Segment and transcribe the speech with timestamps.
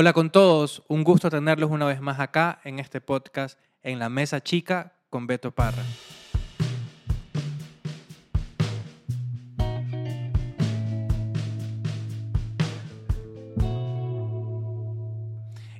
[0.00, 4.08] Hola con todos, un gusto tenerlos una vez más acá en este podcast en la
[4.08, 5.82] Mesa Chica con Beto Parra.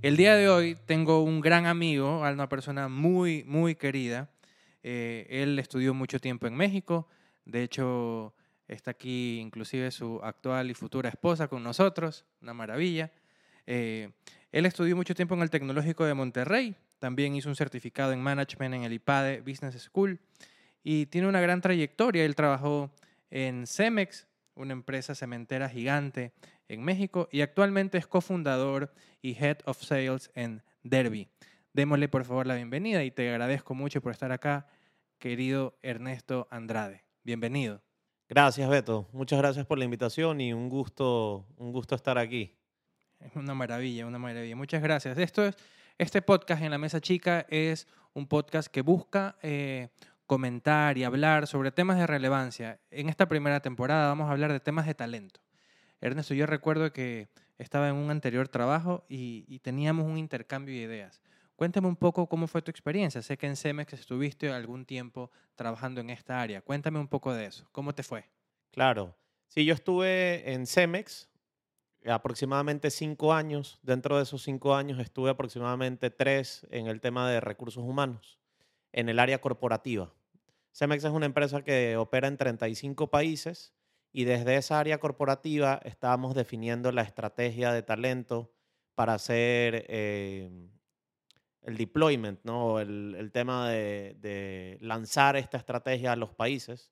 [0.02, 4.30] El día de hoy tengo un gran amigo, una persona muy, muy querida.
[4.82, 7.06] Eh, él estudió mucho tiempo en México,
[7.44, 8.34] de hecho
[8.66, 13.12] está aquí inclusive su actual y futura esposa con nosotros, una maravilla.
[13.70, 14.12] Eh,
[14.50, 18.74] él estudió mucho tiempo en el Tecnológico de Monterrey, también hizo un certificado en Management
[18.74, 20.18] en el IPADE Business School
[20.82, 22.24] y tiene una gran trayectoria.
[22.24, 22.90] Él trabajó
[23.30, 26.32] en Cemex, una empresa cementera gigante
[26.66, 28.90] en México y actualmente es cofundador
[29.20, 31.28] y Head of Sales en Derby.
[31.74, 34.66] Démosle por favor la bienvenida y te agradezco mucho por estar acá,
[35.18, 37.04] querido Ernesto Andrade.
[37.22, 37.82] Bienvenido.
[38.30, 39.10] Gracias, Beto.
[39.12, 42.57] Muchas gracias por la invitación y un gusto, un gusto estar aquí.
[43.20, 44.54] Es una maravilla, una maravilla.
[44.54, 45.18] Muchas gracias.
[45.18, 45.56] Esto es,
[45.98, 49.88] este podcast en la Mesa Chica es un podcast que busca eh,
[50.26, 52.80] comentar y hablar sobre temas de relevancia.
[52.90, 55.40] En esta primera temporada vamos a hablar de temas de talento.
[56.00, 57.28] Ernesto, yo recuerdo que
[57.58, 61.20] estaba en un anterior trabajo y, teníamos un intercambio de ideas.
[61.56, 63.20] Cuéntame un poco cómo fue tu experiencia.
[63.20, 66.62] Sé que en Cemex estuviste algún tiempo trabajando en esta área.
[66.62, 67.68] Cuéntame un poco de eso.
[67.72, 68.24] ¿Cómo te fue?
[68.70, 69.16] Claro.
[69.48, 71.27] Sí, yo estuve en Cemex
[72.10, 73.78] aproximadamente cinco años.
[73.82, 78.38] Dentro de esos cinco años estuve aproximadamente tres en el tema de recursos humanos,
[78.92, 80.12] en el área corporativa.
[80.72, 83.74] Cemex es una empresa que opera en 35 países
[84.12, 88.52] y desde esa área corporativa estábamos definiendo la estrategia de talento
[88.94, 90.50] para hacer eh,
[91.62, 92.80] el deployment, ¿no?
[92.80, 96.90] el, tema de, lanzar esta estrategia a los países.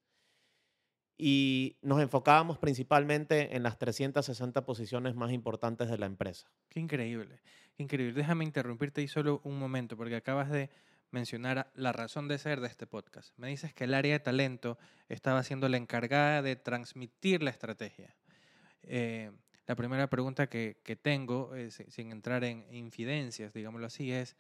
[1.19, 6.51] Y nos enfocábamos principalmente en las 360 posiciones más importantes de la empresa.
[6.69, 7.41] Qué increíble,
[7.75, 8.13] qué increíble.
[8.13, 10.71] Déjame interrumpirte ahí solo un momento, porque acabas de
[11.11, 13.33] mencionar la razón de ser de este podcast.
[13.39, 18.15] Me dices que el área de talento estaba siendo la encargada de transmitir la estrategia.
[18.83, 19.31] Eh,
[19.67, 21.53] la primera pregunta que, tengo,
[21.89, 24.37] sin entrar en infidencias, digámoslo así, es,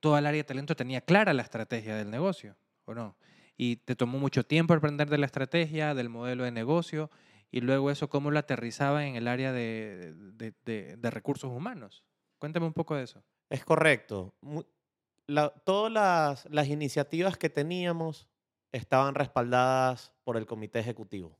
[0.00, 3.16] ¿toda el área de talento tenía clara la estrategia del negocio o no?
[3.58, 7.10] Y te tomó mucho tiempo aprender de la estrategia, del modelo de negocio,
[7.50, 12.04] y luego eso, ¿cómo lo aterrizaba en el área de, de recursos humanos?
[12.38, 13.22] Cuéntame un poco de eso.
[13.50, 14.34] Es correcto
[15.64, 18.28] todas las, iniciativas que teníamos
[18.72, 21.38] estaban respaldadas por el comité ejecutivo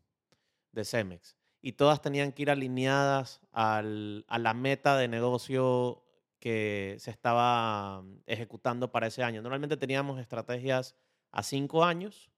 [0.73, 6.05] de Cemex y todas tenían que ir alineadas a la meta de negocio
[6.39, 9.43] que se estaba mm, ejecutando para ese año.
[9.43, 10.95] Normalmente teníamos estrategias
[11.31, 12.31] a cinco años,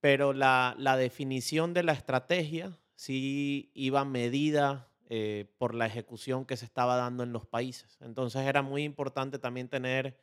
[0.00, 6.64] pero la, definición de la estrategia sí iba medida eh, por la ejecución que se
[6.64, 7.98] estaba dando en los países.
[8.00, 10.18] Entonces era muy importante también tener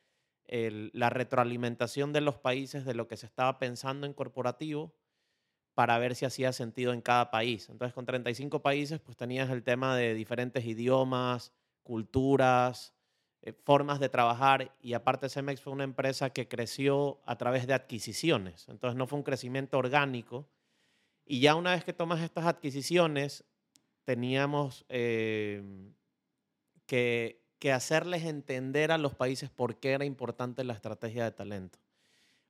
[0.49, 4.93] la retroalimentación de los países de lo que se estaba pensando en corporativo
[5.77, 7.69] para ver si hacía sentido en cada país.
[7.69, 11.51] Entonces, con 35 países, pues tenías el tema de diferentes idiomas,
[11.83, 12.95] culturas,
[13.47, 17.73] eh, formas de trabajar y aparte Cemex fue una empresa que creció a través de
[17.73, 18.67] adquisiciones.
[18.67, 20.49] Entonces, no fue un crecimiento orgánico.
[21.25, 23.45] Y ya una vez que tomas estas adquisiciones,
[24.03, 25.63] teníamos eh,
[26.87, 31.79] que hacerles entender a los países por qué era importante la estrategia de talento.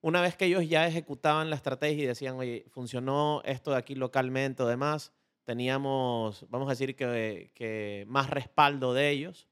[0.02, 3.94] Una vez que ellos ya ejecutaban la estrategia y decían, oye, funcionó esto de aquí
[3.94, 5.12] localmente o demás,
[5.44, 9.48] teníamos, vamos a decir que más respaldo de ellos,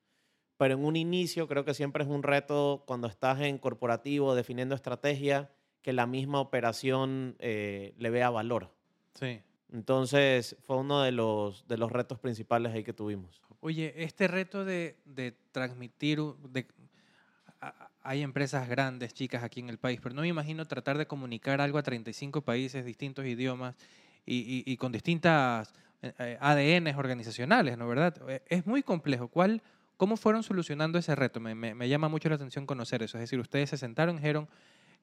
[0.57, 4.75] pero en un inicio creo que siempre es un reto cuando estás en corporativo definiendo
[4.75, 5.51] estrategia,
[5.81, 8.71] que la misma operación eh, le vea valor.
[9.13, 9.41] Sí.
[9.71, 13.41] Entonces fue uno de los, de los retos principales ahí que tuvimos.
[13.59, 14.95] Oye, este reto de,
[15.51, 16.19] transmitir,
[18.03, 21.59] hay empresas grandes, chicas aquí en el país, pero no me imagino tratar de comunicar
[21.61, 23.75] algo a 35 países, distintos idiomas
[24.23, 28.15] y, con distintas eh, eh, ADNs organizacionales, ¿no verdad?
[28.29, 29.29] Eh, es muy complejo.
[29.29, 29.63] ¿Cuál,
[29.97, 31.39] ¿Cómo fueron solucionando ese reto?
[31.39, 33.17] Me, me, llama mucho la atención conocer eso.
[33.17, 34.49] Es decir, ustedes se sentaron y dijeron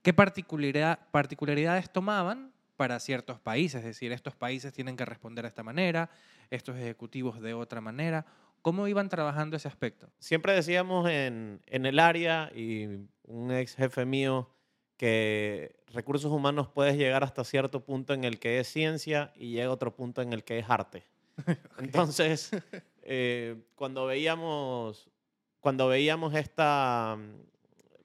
[0.03, 5.49] qué particularidad, particularidades tomaban para ciertos países, es decir, estos países tienen que responder de
[5.49, 6.11] esta manera,
[6.51, 8.27] estos ejecutivos de otra manera.
[8.61, 10.11] ¿Cómo iban trabajando ese aspecto?
[10.19, 14.51] Siempre decíamos en, en el área y un ex jefe mío
[14.97, 19.71] que recursos humanos puedes llegar hasta cierto punto en el que es ciencia y llega
[19.71, 21.05] otro punto en el que es arte.
[21.79, 22.51] Entonces,
[23.03, 25.09] eh, cuando veíamos
[25.61, 27.17] cuando veíamos esta,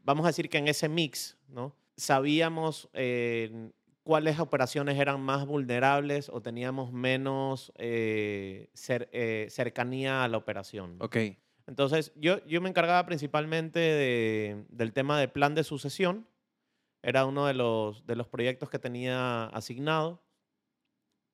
[0.04, 1.76] vamos a decir que en ese mix, ¿no?
[1.96, 3.72] Sabíamos eh,
[4.04, 10.98] cuáles operaciones eran más vulnerables o teníamos menos eh, eh, cercanía a la operación.
[11.00, 11.18] Ok.
[11.66, 16.28] Entonces, yo, yo me encargaba principalmente de- del tema de plan de sucesión.
[17.02, 20.22] Era uno de los, de los proyectos que tenía asignado.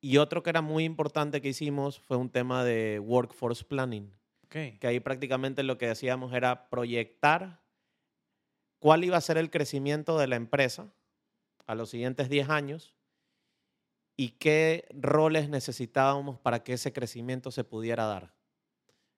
[0.04, 4.12] Y otro que era muy importante que hicimos fue un tema de workforce planning,
[4.50, 7.62] que ahí prácticamente lo que hacíamos era proyectar
[8.80, 10.92] cuál iba a ser el crecimiento de la empresa
[11.66, 12.94] a los siguientes 10 años
[14.14, 18.34] y qué roles necesitábamos para que ese crecimiento se pudiera dar.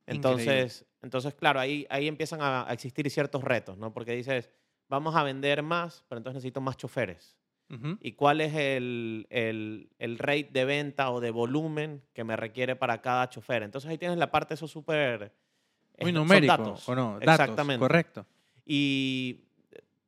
[0.06, 0.44] Increíble.
[0.44, 3.93] Entonces, entonces claro, ahí, ahí empiezan a, a existir ciertos retos, ¿no?
[3.93, 4.50] Porque dices,
[4.88, 7.37] vamos a vender más, pero entonces necesito más choferes.
[7.69, 7.99] Ujú.
[8.01, 12.77] ¿Y cuál es el, el, el rate de venta o de volumen que me requiere
[12.77, 13.63] para cada chofer?
[13.63, 15.33] Entonces ahí tienes la parte, eso súper...
[16.01, 16.89] Muy es- son numérico, datos.
[16.89, 17.19] ¿o no?
[17.19, 17.79] Datos, Exactamente.
[17.81, 18.27] correcto.
[18.65, 19.45] Y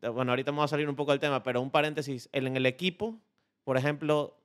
[0.03, 2.67] eh, bueno, ahorita voy a salir un poco del tema, pero un paréntesis, en el
[2.67, 3.19] equipo,
[3.65, 4.37] por ejemplo,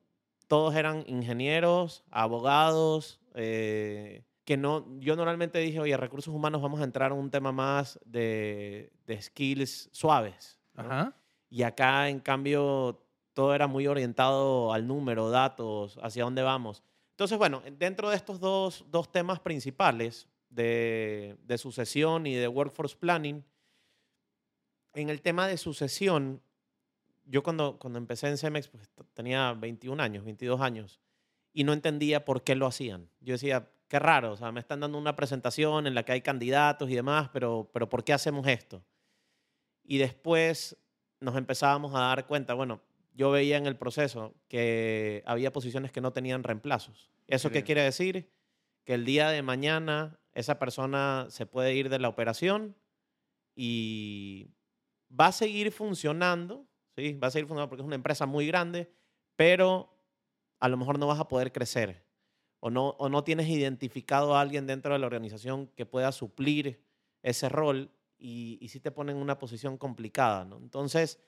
[0.48, 6.84] todos eran ingenieros, abogados, eh, que no, yo normalmente dije, oye, recursos humanos vamos a
[6.84, 10.60] entrar a un tema más de, de skills suaves.
[10.76, 10.84] ¿no?
[10.84, 11.16] Ajá.
[11.54, 13.00] Y acá, en cambio,
[13.34, 16.82] todo era muy orientado al número, datos, hacia dónde vamos.
[17.12, 23.46] Entonces, bueno, dentro de estos dos, dos temas principales de, sucesión y de workforce planning,
[24.96, 26.42] en el tema de sucesión,
[27.26, 31.00] yo cuando, cuando empecé en Cemex pues, tenía 21 años, 22 años,
[31.54, 33.08] y no entendía por qué lo hacían.
[33.20, 36.22] Yo decía, qué raro, o sea, me están dando una presentación en la que hay
[36.22, 38.84] candidatos y demás, pero, pero ¿por qué hacemos esto?
[39.84, 40.78] Y después
[41.24, 42.82] nos empezábamos a dar cuenta, bueno,
[43.16, 47.10] yo veía en el proceso que había posiciones que no tenían reemplazos.
[47.28, 48.30] ¿Eso qué quiere decir?
[48.84, 52.76] Que el día de mañana esa persona se puede ir de la operación
[53.56, 54.50] y
[55.10, 56.66] va a seguir funcionando,
[56.96, 57.14] ¿sí?
[57.14, 58.92] Va a seguir funcionando porque es una empresa muy grande,
[59.36, 59.96] pero
[60.60, 62.04] a lo mejor no vas a poder crecer
[62.60, 66.84] o no, o no tienes identificado a alguien dentro de la organización que pueda suplir
[67.22, 67.92] ese rol
[68.24, 70.56] y, y sí te ponen en una posición complicada, ¿no?
[70.56, 71.20] Entonces,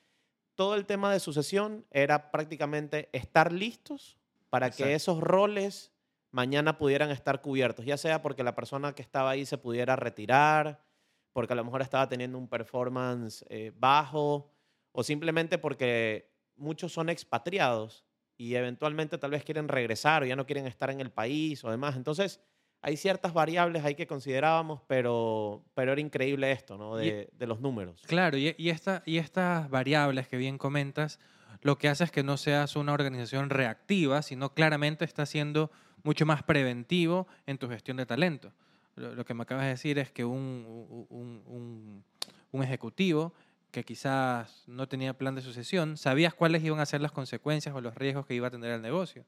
[0.55, 4.17] todo el tema de sucesión era prácticamente estar listos
[4.49, 4.85] para Exacto.
[4.85, 5.91] que esos roles
[6.31, 10.85] mañana pudieran estar cubiertos, ya sea porque la persona que estaba ahí se pudiera retirar,
[11.33, 14.49] porque a lo mejor estaba teniendo un performance eh, bajo,
[14.93, 18.05] o simplemente porque muchos son expatriados
[18.37, 21.71] y eventualmente tal vez quieren regresar o ya no quieren estar en el país o
[21.71, 21.97] demás.
[21.97, 22.39] Entonces,
[22.87, 27.01] hay ciertas variables ahí que considerábamos, pero, pero era increíble esto, ¿no?
[27.01, 27.99] Y- De, los números.
[28.05, 31.19] Claro, y, y, esta, y estas variables que bien comentas,
[31.61, 35.71] lo que hace es que no seas una organización reactiva, sino claramente estás siendo
[36.03, 38.51] mucho más preventivo en tu gestión de talento.
[38.95, 42.03] Lo, lo que me acabas de decir es que un, un- un-
[42.51, 43.33] un ejecutivo
[43.71, 47.81] que quizás no tenía plan de sucesión, sabías cuáles iban a ser las consecuencias o
[47.81, 49.25] los riesgos que iba a tener el negocio.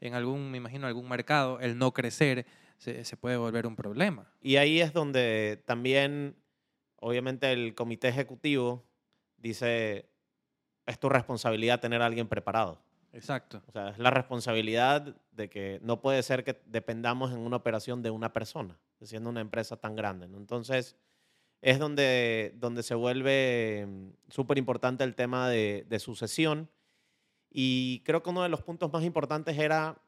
[0.00, 2.46] En algún, me imagino, algún mercado, el no crecer
[2.76, 4.32] se, se puede volver un problema.
[4.40, 6.36] Y ahí es donde también,
[6.96, 8.84] obviamente, el comité ejecutivo
[9.36, 10.08] dice,
[10.86, 12.80] es tu responsabilidad tener a alguien preparado.
[13.12, 13.62] Exacto.
[13.66, 18.02] O sea, es la responsabilidad de que no puede ser que dependamos en una operación
[18.02, 20.28] de una persona, siendo una empresa tan grande.
[20.28, 20.38] ¿no?
[20.38, 20.96] Entonces,
[21.60, 23.88] es donde, donde se vuelve
[24.28, 26.68] súper importante el tema de, de sucesión.
[27.50, 30.00] Y creo que uno de los puntos más importantes era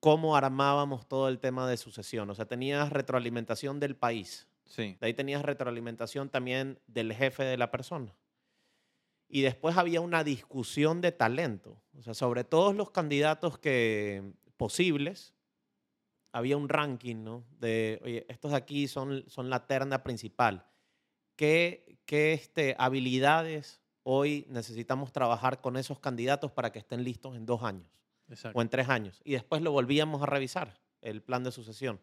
[0.00, 2.30] cómo armábamos todo el tema de sucesión.
[2.30, 4.48] O sea, tenías retroalimentación del país.
[4.64, 4.96] Sí.
[5.00, 8.14] De ahí tenías retroalimentación también del jefe de la persona.
[9.28, 11.82] Y después había una discusión de talento.
[11.98, 15.34] O sea, sobre todos los candidatos que, posibles,
[16.32, 17.44] había un ranking, ¿no?
[17.58, 20.66] De, oye, estos de aquí son, son la terna principal.
[21.36, 23.77] ¿Qué, qué este, habilidades
[24.10, 27.86] hoy necesitamos trabajar con esos candidatos para que estén listos en dos años?
[28.30, 28.58] Exacto.
[28.58, 29.20] o en tres años.
[29.24, 32.00] Y después lo volvíamos a revisar, el plan de sucesión.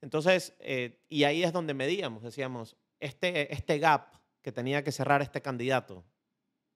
[0.00, 5.22] Entonces, eh, y ahí es donde medíamos, decíamos, este, este gap que tenía que cerrar
[5.22, 6.04] este candidato,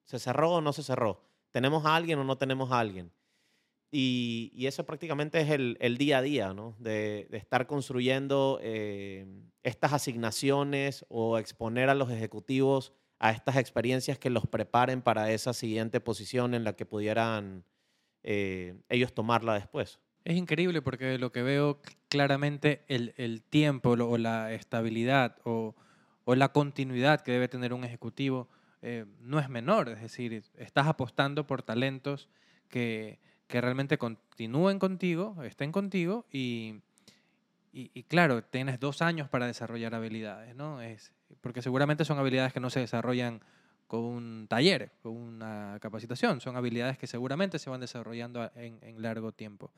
[0.03, 1.21] ¿se cerró o no se cerró?
[1.51, 3.11] ¿Tenemos a alguien o no tenemos a alguien?
[3.91, 6.75] Y, y eso prácticamente es el, el día a día, ¿no?
[6.79, 9.25] De, de estar construyendo eh,
[9.61, 12.91] estas asignaciones o exponer a los ejecutivos
[13.23, 17.63] a estas experiencias que los preparen para esa siguiente posición en la que pudieran
[18.21, 19.99] eh, ellos tomarla después.
[20.25, 25.73] Es increíble porque lo que veo cl- claramente el, el tiempo o la estabilidad o,
[26.25, 28.49] o la continuidad que debe tener un ejecutivo
[28.81, 29.87] eh, no es menor.
[29.87, 32.27] Es decir, estás apostando por talentos
[32.67, 36.81] que, que realmente continúen contigo, estén contigo y,
[37.73, 40.81] y, y claro, tienes dos años para desarrollar habilidades, ¿no?
[40.81, 41.11] Es,
[41.41, 43.41] porque seguramente son habilidades que no se desarrollan
[43.87, 49.01] con un taller, con una capacitación, son habilidades que seguramente se van desarrollando en, en
[49.01, 49.71] largo tiempo.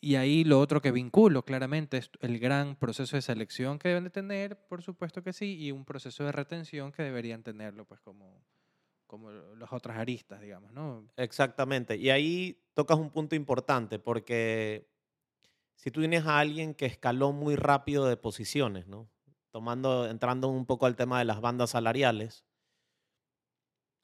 [0.00, 4.04] Y ahí lo otro que vinculo claramente es el gran proceso de selección que deben
[4.04, 8.00] de tener, por supuesto que sí, y un proceso de retención que deberían tenerlo, pues
[8.00, 8.40] como,
[9.06, 11.08] como las otras aristas, digamos, ¿no?
[11.16, 11.96] Exactamente.
[11.96, 14.86] Y ahí tocas un punto importante porque
[15.78, 19.08] si tú tienes a alguien que escaló muy rápido de posiciones, ¿no?
[19.52, 22.44] Tomando, entrando un poco al tema de las bandas salariales,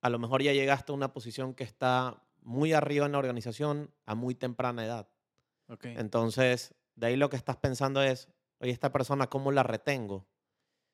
[0.01, 3.93] a lo mejor ya llegaste a una posición que está muy arriba en la organización
[4.07, 5.09] a muy temprana edad.
[5.83, 8.29] Entonces, de ahí lo que estás pensando es,
[8.61, 10.29] oye, esta persona, ¿cómo la retengo?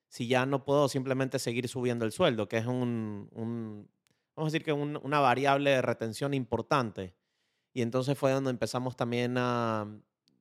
[0.09, 3.29] Si ya no puedo simplemente seguir subiendo el sueldo, que es un,
[4.35, 7.15] vamos a decir que una variable de retención importante.
[7.75, 9.87] Y entonces fue donde empezamos también a,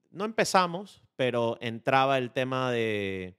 [0.10, 3.38] no empezamos, pero entraba el tema de,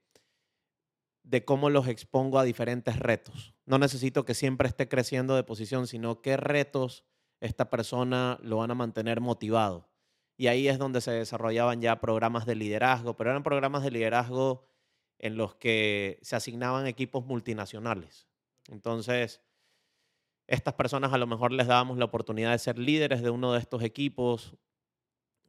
[1.23, 3.55] de cómo los expongo a diferentes retos.
[3.67, 7.05] No necesito que siempre esté creciendo de posición, sino qué retos
[7.41, 9.89] esta persona lo van a mantener motivado.
[10.37, 14.67] Y ahí es donde se desarrollaban ya programas de liderazgo, pero eran programas de liderazgo
[15.19, 18.27] en los que se asignaban equipos multinacionales.
[18.69, 19.43] Entonces,
[20.47, 23.59] estas personas a lo mejor les dábamos la oportunidad de ser líderes de uno de
[23.59, 24.57] estos equipos,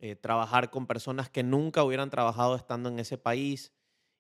[0.02, 3.74] eh, trabajar con personas que nunca hubieran trabajado estando en ese país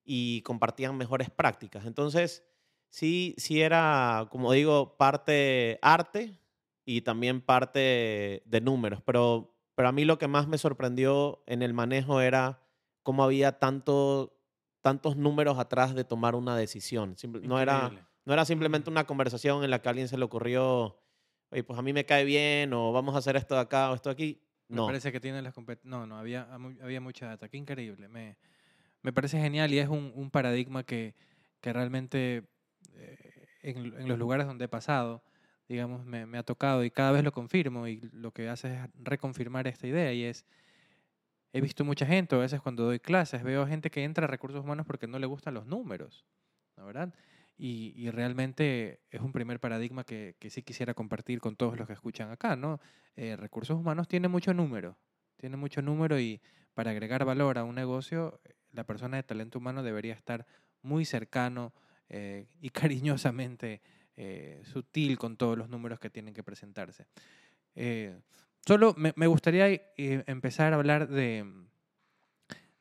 [0.03, 1.85] y compartían mejores prácticas.
[1.85, 2.45] Entonces,
[2.89, 6.39] sí, sí era, como digo, parte arte
[6.85, 11.61] y también parte de números, pero pero a mí lo que más me sorprendió en
[11.61, 12.61] el manejo era
[13.03, 14.39] cómo había tanto,
[14.81, 17.15] tantos números atrás de tomar una decisión.
[17.41, 17.91] no era,
[18.25, 21.01] no era simplemente una conversación en la que a alguien se le ocurrió,
[21.49, 23.95] oye, pues a mí me cae bien, o vamos a hacer esto de acá o
[23.95, 24.41] esto de aquí.
[24.71, 24.83] No.
[24.83, 27.49] Me parece que tienen las No, no, había, había mucha data.
[27.49, 28.07] Qué increíble.
[28.07, 28.37] Me,
[29.01, 31.13] me parece genial y es un, un paradigma que,
[31.59, 32.43] que realmente
[32.95, 35.23] eh, en, en, los lugares donde he pasado
[35.71, 38.89] digamos, me, me, ha tocado y cada vez lo confirmo y lo que hace es
[38.95, 40.45] reconfirmar esta idea y es,
[41.53, 44.63] he visto mucha gente, a veces cuando doy clases, veo gente que entra a recursos
[44.63, 46.25] humanos porque no le gustan los números,
[46.75, 47.13] ¿no verdad?
[47.57, 51.93] Y, realmente es un primer paradigma que, que, sí quisiera compartir con todos los que
[51.93, 52.79] escuchan acá, ¿no?
[53.15, 54.97] Eh, recursos humanos tiene mucho número,
[55.37, 56.41] tiene mucho número y
[56.73, 58.41] para agregar valor a un negocio,
[58.71, 60.47] la persona de talento humano debería estar
[60.81, 61.73] muy cercano
[62.09, 63.81] eh, y cariñosamente
[64.17, 67.07] eh, sutil con todos los números que tienen que presentarse.
[67.75, 68.19] Eh,
[68.65, 71.45] solo me, gustaría eh, empezar a hablar de,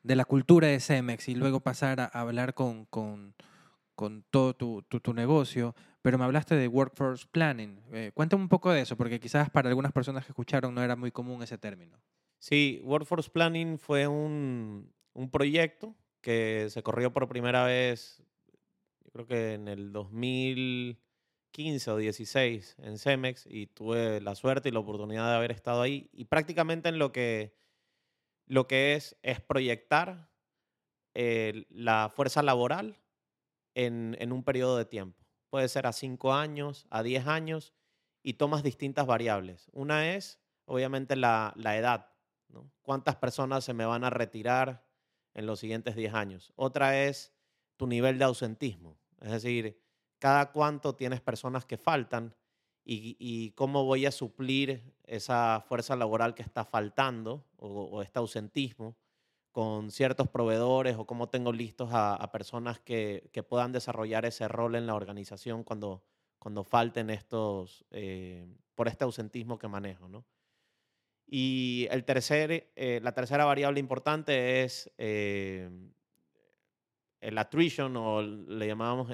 [0.03, 3.33] de la cultura de Cemex y luego pasar a hablar con,
[4.01, 7.79] con todo tu, tu, negocio, pero me hablaste de Workforce Planning.
[8.15, 11.11] cuéntame un poco de eso, porque quizás para algunas personas que escucharon no era muy
[11.11, 12.01] común ese término.
[12.39, 18.23] Sí, Workforce Planning fue un, un proyecto que se corrió por primera vez,
[19.05, 20.97] yo creo que en el 2000
[21.51, 25.83] 15 o 16 en Cemex y tuve la suerte y la oportunidad de haber estado
[25.83, 26.09] ahí.
[26.11, 27.53] Y prácticamente en lo que,
[28.47, 30.31] lo que es es proyectar
[31.13, 33.00] eh, la fuerza laboral
[33.75, 35.25] en, un periodo de tiempo.
[35.49, 37.73] Puede ser a 5 años, a 10 años
[38.23, 39.69] y tomas distintas variables.
[39.73, 42.07] Una es, obviamente, la, la edad.
[42.81, 44.85] ¿Cuántas personas se me van a retirar
[45.33, 46.53] en los siguientes 10 años?
[46.55, 47.33] Otra es
[47.77, 48.97] tu nivel de ausentismo.
[49.19, 49.81] Es decir,
[50.19, 52.35] cada cuánto tienes personas que faltan
[52.83, 58.97] y, cómo voy a suplir esa fuerza laboral que está faltando o, este ausentismo
[59.51, 64.87] con ciertos proveedores o cómo tengo listos a, personas que, puedan desarrollar ese rol en
[64.87, 66.03] la organización cuando,
[66.39, 70.07] cuando falten estos, eh, por este ausentismo que manejo.
[70.07, 70.25] ¿no?
[71.25, 75.69] Y el tercer, eh, la tercera variable importante es eh,
[77.19, 79.09] el attrition o le llamábamos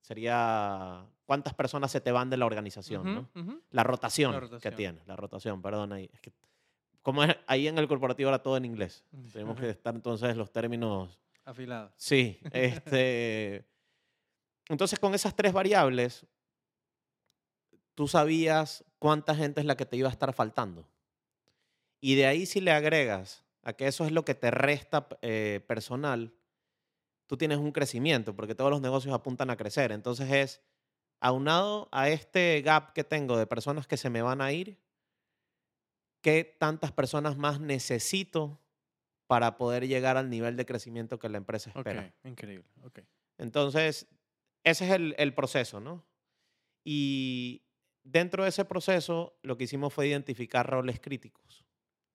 [0.00, 3.28] sería cuántas personas se te van de la organización, ¿no?
[3.70, 5.92] La, rotación que tiene, la rotación, perdón.
[5.92, 6.10] Ahí.
[6.12, 6.32] Es que,
[7.02, 9.04] como es, ahí en el corporativo era todo en inglés.
[9.32, 11.18] Tenemos que estar entonces los términos...
[11.44, 11.92] Afilados.
[11.96, 12.38] Sí.
[12.52, 13.66] Este,
[14.68, 16.26] entonces, con esas tres variables,
[17.94, 20.88] tú sabías cuánta gente es la que te iba a estar faltando.
[22.00, 25.60] Y de ahí si le agregas a que eso es lo que te resta eh,
[25.66, 26.32] personal,
[27.26, 29.92] tú tienes un crecimiento, porque todos los negocios apuntan a crecer.
[29.92, 30.62] Entonces es,
[31.20, 34.78] aunado a este gap que tengo de personas que se me van a ir,
[36.22, 38.60] ¿qué tantas personas más necesito
[39.26, 42.14] para poder llegar al nivel de crecimiento que la empresa espera?
[42.24, 42.68] increíble.
[42.84, 43.04] Okay.
[43.38, 44.08] Entonces,
[44.64, 46.06] ese es el, el proceso, ¿no?
[46.84, 47.62] Y
[48.02, 51.66] dentro de ese proceso, lo que hicimos fue identificar roles críticos.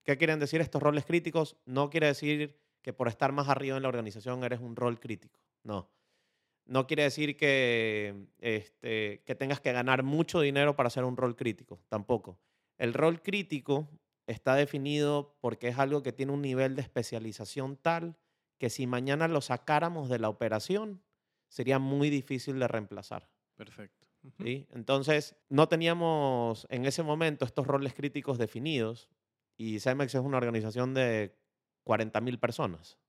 [0.04, 1.58] ¿Qué quieren decir estos roles críticos?
[1.66, 5.42] No quiere decir que por estar más arriba en la organización eres un rol crítico.
[5.64, 5.92] No.
[6.66, 11.36] No quiere decir que, este, que tengas que ganar mucho dinero para ser un rol
[11.36, 12.40] crítico, tampoco.
[12.78, 13.90] El rol crítico
[14.28, 18.18] está definido porque es algo que tiene un nivel de especialización tal
[18.58, 21.04] que si mañana lo sacáramos de la operación,
[21.48, 23.30] sería muy difícil de reemplazar.
[23.56, 24.08] Perfecto.
[24.40, 24.68] ¿sí?
[24.72, 29.10] Entonces, no teníamos en ese momento estos roles críticos definidos
[29.58, 31.36] y Cemex es una organización de
[31.84, 33.00] 40 mil personas.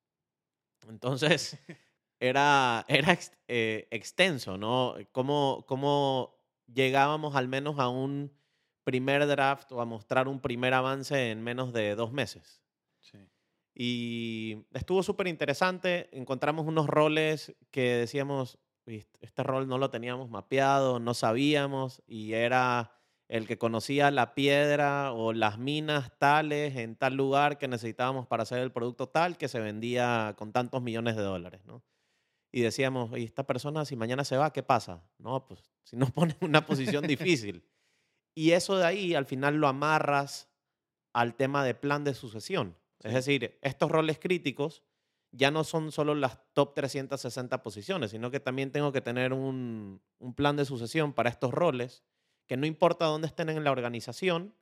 [0.89, 1.59] Entonces,
[2.21, 4.95] era, era eh, extenso, ¿no?
[5.13, 8.38] ¿Cómo, ¿Cómo llegábamos al menos a un
[8.88, 12.62] primer draft o a mostrar un primer avance en menos de dos meses?
[13.00, 13.18] Sí.
[13.75, 16.09] Y estuvo súper interesante.
[16.16, 22.95] Encontramos unos roles que decíamos, este rol no lo teníamos mapeado, no sabíamos, y era
[23.28, 28.45] el que conocía la piedra o las minas tales en tal lugar que necesitábamos para
[28.45, 31.85] hacer el producto tal que se vendía con tantos millones de dólares, ¿no?
[32.50, 35.07] Y decíamos, ¿y esta persona si mañana se va, qué pasa?
[35.18, 37.62] No, pues si nos pone en una posición difícil.
[38.38, 40.49] Y eso de ahí al final lo amarras
[41.12, 42.76] al tema de plan de sucesión.
[43.02, 44.85] Es decir, estos roles críticos
[45.33, 50.00] ya no son solo las top 360 posiciones, sino que también tengo que tener un,
[50.37, 52.04] plan de sucesión para estos roles,
[52.47, 54.54] que no importa dónde estén en la organización,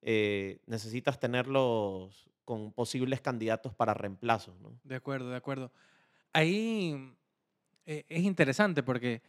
[0.00, 4.56] eh, necesitas tenerlos con posibles candidatos para reemplazo.
[4.84, 5.70] De acuerdo, de acuerdo.
[6.32, 7.14] Ahí
[7.84, 9.20] eh, es interesante porque,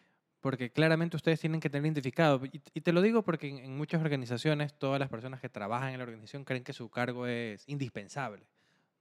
[0.43, 4.01] porque claramente ustedes tienen que tener identificado, y, te lo digo porque en, en, muchas
[4.01, 8.45] organizaciones todas las personas que trabajan en la organización creen que su cargo es indispensable,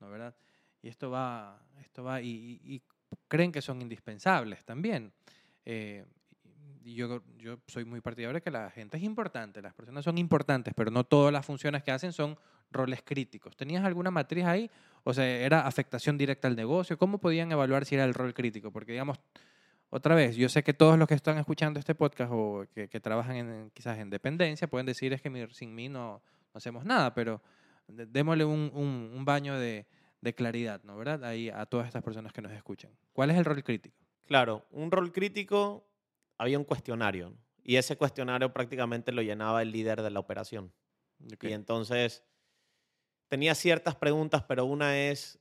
[0.00, 0.34] ¿no verdad?
[0.82, 2.82] y esto va, esto va y,
[3.28, 5.12] creen que son indispensables también.
[5.64, 6.04] Eh,
[6.84, 10.18] y yo, yo soy muy partidario de que la gente es importante, las personas son
[10.18, 12.36] importantes, pero no todas las funciones que hacen son
[12.72, 13.56] roles críticos.
[13.56, 14.70] ¿Tenías alguna matriz ahí?
[15.04, 16.98] O sea, ¿era afectación directa al negocio?
[16.98, 18.72] ¿Cómo podían evaluar si era el rol crítico?
[18.72, 19.20] Porque, digamos,
[19.94, 23.36] otra vez, yo sé que todos los que están escuchando este podcast o que, trabajan
[23.36, 26.22] en, quizás en dependencia pueden decir es que sin mí no,
[26.54, 27.42] no hacemos nada, pero
[27.86, 29.86] démosle un, un, un baño de,
[30.22, 30.96] de claridad, ¿no?
[30.96, 31.22] ¿Verdad?
[31.24, 32.90] Ahí a todas estas personas que nos escuchan.
[33.12, 33.94] ¿Cuál es el rol crítico?
[34.26, 35.86] Claro, un rol crítico,
[36.38, 40.72] había un cuestionario, y ese cuestionario prácticamente lo llenaba el líder de la operación.
[41.42, 42.24] Y entonces
[43.28, 45.38] tenía ciertas preguntas, pero una es,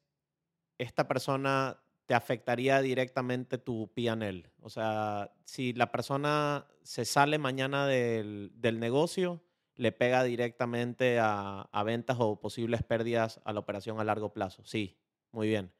[0.77, 4.51] ¿esta persona te afectaría directamente tu PNL?
[4.61, 9.41] O sea, si la persona se sale mañana del, del negocio,
[9.81, 14.63] le pega directamente a, ventas o posibles pérdidas a la operación a largo plazo.
[14.63, 14.99] Sí,
[15.31, 15.71] muy bien.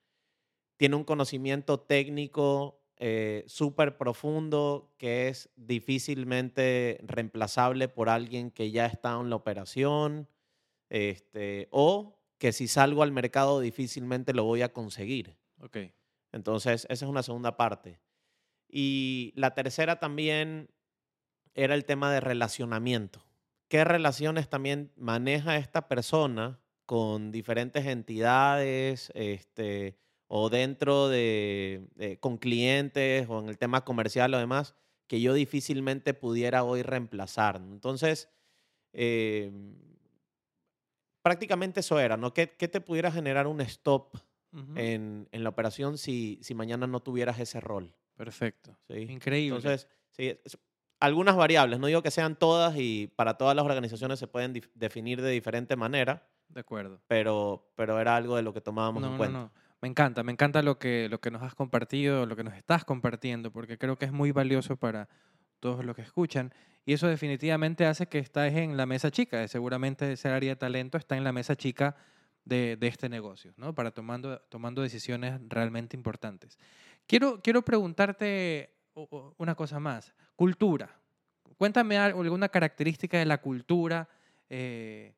[0.77, 8.87] Tiene un conocimiento técnico eh, súper profundo que es difícilmente reemplazable por alguien que ya
[8.87, 10.27] está en la operación
[10.89, 15.37] este, o que si salgo al mercado difícilmente lo voy a conseguir.
[15.59, 15.77] Ok.
[16.31, 17.99] Entonces, esa es una segunda parte.
[18.69, 20.69] Y la tercera también
[21.53, 23.23] era el tema de relacionamiento
[23.71, 33.27] qué relaciones también maneja esta persona con diferentes entidades este, o dentro de, con clientes
[33.29, 34.75] o en el tema comercial o demás
[35.07, 37.61] que yo difícilmente pudiera hoy reemplazar.
[37.63, 38.29] Entonces,
[38.91, 39.73] em,
[41.21, 42.33] prácticamente eso era, ¿no?
[42.33, 44.17] ¿Qué, te pudiera generar un stop
[44.75, 47.93] en, la operación si, si mañana no tuvieras ese rol?
[48.15, 48.77] Perfecto.
[48.89, 49.57] Increíble.
[49.57, 50.37] Entonces, sí,
[50.99, 55.21] algunas variables, no digo que sean todas y para todas las organizaciones se pueden definir
[55.21, 56.27] de diferente manera.
[56.47, 57.01] De acuerdo.
[57.07, 59.37] Pero, pero era algo de lo que tomábamos en cuenta.
[59.37, 59.51] No, no.
[59.81, 62.85] Me encanta, me encanta lo que, lo que nos has compartido, lo que nos estás
[62.85, 65.09] compartiendo, porque creo que es muy valioso para
[65.59, 66.53] todos los que escuchan.
[66.85, 69.47] Y eso definitivamente hace que estés en la mesa chica.
[69.47, 71.95] Seguramente ese área de talento está en la mesa chica
[72.45, 73.73] de, este negocio, ¿no?
[73.73, 76.57] Para tomando, tomando decisiones realmente importantes.
[77.07, 78.73] Quiero, quiero preguntarte
[79.37, 80.13] una cosa más.
[80.35, 80.97] Cultura.
[81.57, 84.09] Cuéntame alguna característica de la cultura
[84.49, 85.13] eh,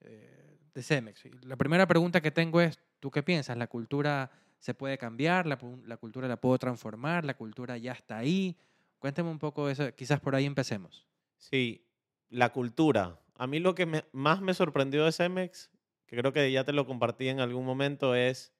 [0.00, 1.22] eh, de Cemex.
[1.44, 3.56] La primera pregunta que tengo es, ¿tú qué piensas?
[3.56, 5.46] ¿La cultura se puede cambiar?
[5.46, 5.56] ¿La,
[5.98, 7.24] cultura la puedo transformar?
[7.24, 8.56] ¿La cultura ya está ahí?
[8.98, 11.06] Cuéntame un poco eso, quizás por ahí empecemos.
[11.36, 11.84] Sí,
[12.30, 13.20] la cultura.
[13.36, 15.70] A mí lo que más me sorprendió de Cemex,
[16.12, 18.52] que creo que ya te lo compartí en algún momento, es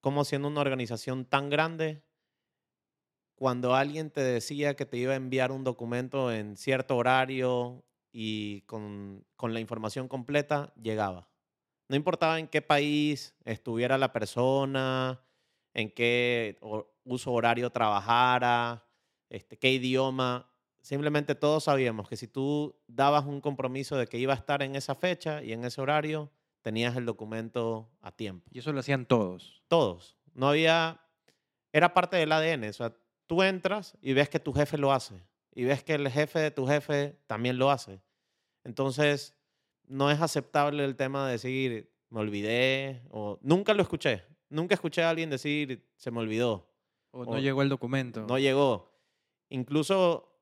[0.00, 2.02] cómo siendo una organización tan grande,
[3.36, 8.62] cuando alguien te decía que te iba a enviar un documento en cierto horario y
[8.62, 11.28] con, la información completa, llegaba.
[11.88, 15.20] No importaba en qué país estuviera la persona,
[15.74, 16.58] en qué
[17.04, 18.84] uso horario trabajara,
[19.30, 20.50] este, qué idioma.
[20.80, 24.74] Simplemente todos sabíamos que si tú dabas un compromiso de que iba a estar en
[24.74, 26.32] esa fecha y en ese horario,
[26.66, 28.44] tenías el documento a tiempo.
[28.50, 29.62] Y eso lo hacían todos.
[29.68, 30.16] Todos.
[30.34, 31.00] No había,
[31.72, 32.64] era parte del ADN.
[32.68, 32.92] O sea,
[33.28, 35.22] tú entras y ves que tu jefe lo hace
[35.54, 38.00] y ves que el jefe de tu jefe también lo hace.
[38.64, 39.36] Entonces,
[39.86, 44.24] no es aceptable el tema de decir, me olvidé, o nunca lo escuché.
[44.48, 46.68] Nunca escuché a alguien decir, se me olvidó.
[47.12, 48.26] O no O- llegó el documento.
[48.26, 48.90] No llegó.
[49.50, 50.36] Incluso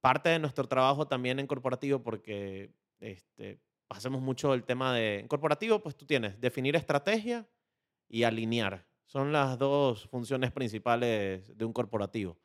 [0.00, 3.60] parte de nuestro trabajo también en corporativo, porque este,
[3.96, 5.20] hacemos mucho el tema de...
[5.20, 7.46] En corporativo, pues tú tienes definir estrategia
[8.08, 8.86] y alinear.
[9.06, 12.38] Son las dos funciones principales de un corporativo.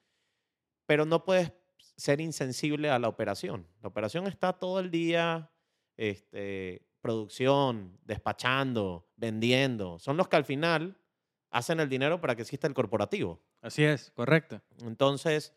[0.86, 1.52] Pero no puedes
[1.98, 3.68] ser insensible a la operación.
[3.82, 5.52] La operación está todo el día,
[5.96, 10.00] este, producción, despachando, vendiendo.
[10.00, 10.98] Son los que al final
[11.50, 13.42] hacen el dinero para que exista el corporativo.
[13.62, 14.62] Así es, correcto.
[14.82, 15.54] Entonces,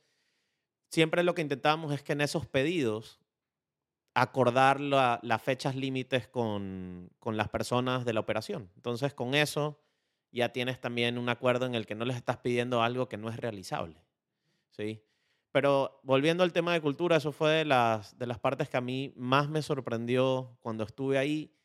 [0.88, 3.19] siempre lo que intentamos es que en esos pedidos
[4.14, 8.70] acordar la- las fechas límites con, con las personas de la operación.
[8.76, 9.80] Entonces, con eso
[10.32, 13.28] ya tienes también un acuerdo en el que no les estás pidiendo algo que no
[13.28, 14.02] es realizable.
[14.70, 15.02] ¿sí?
[15.52, 18.80] Pero volviendo al tema de cultura, eso fue de las, de las partes que a
[18.80, 21.56] mí más me sorprendió cuando estuve ahí.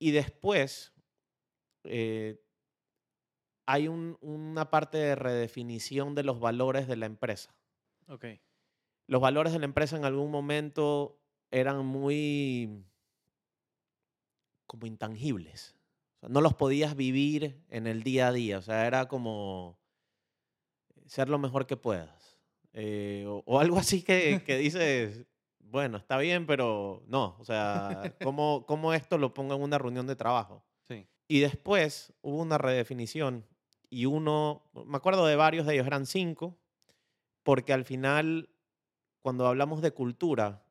[0.00, 0.92] Y después,
[1.84, 2.40] eh,
[3.66, 7.54] hay un- una parte de redefinición de los valores de la empresa.
[8.08, 8.26] Ok.
[9.06, 11.20] Los valores de la empresa en algún momento
[11.54, 12.84] eran muy
[14.66, 15.76] como intangibles.
[16.16, 18.58] O sea, no los podías vivir en el día a día.
[18.58, 19.78] O sea, era como
[21.06, 22.40] ser lo mejor que puedas.
[22.72, 25.26] Eh, o, o algo así que, que dices,
[25.60, 27.36] bueno, está bien, pero no.
[27.38, 30.64] O sea, ¿cómo, ¿cómo esto lo pongo en una reunión de trabajo?
[30.88, 31.06] Sí.
[31.28, 33.46] Y después hubo una redefinición
[33.88, 36.58] y uno, me acuerdo de varios de ellos, eran cinco,
[37.44, 38.50] porque al final,
[39.20, 40.63] cuando hablamos de cultura,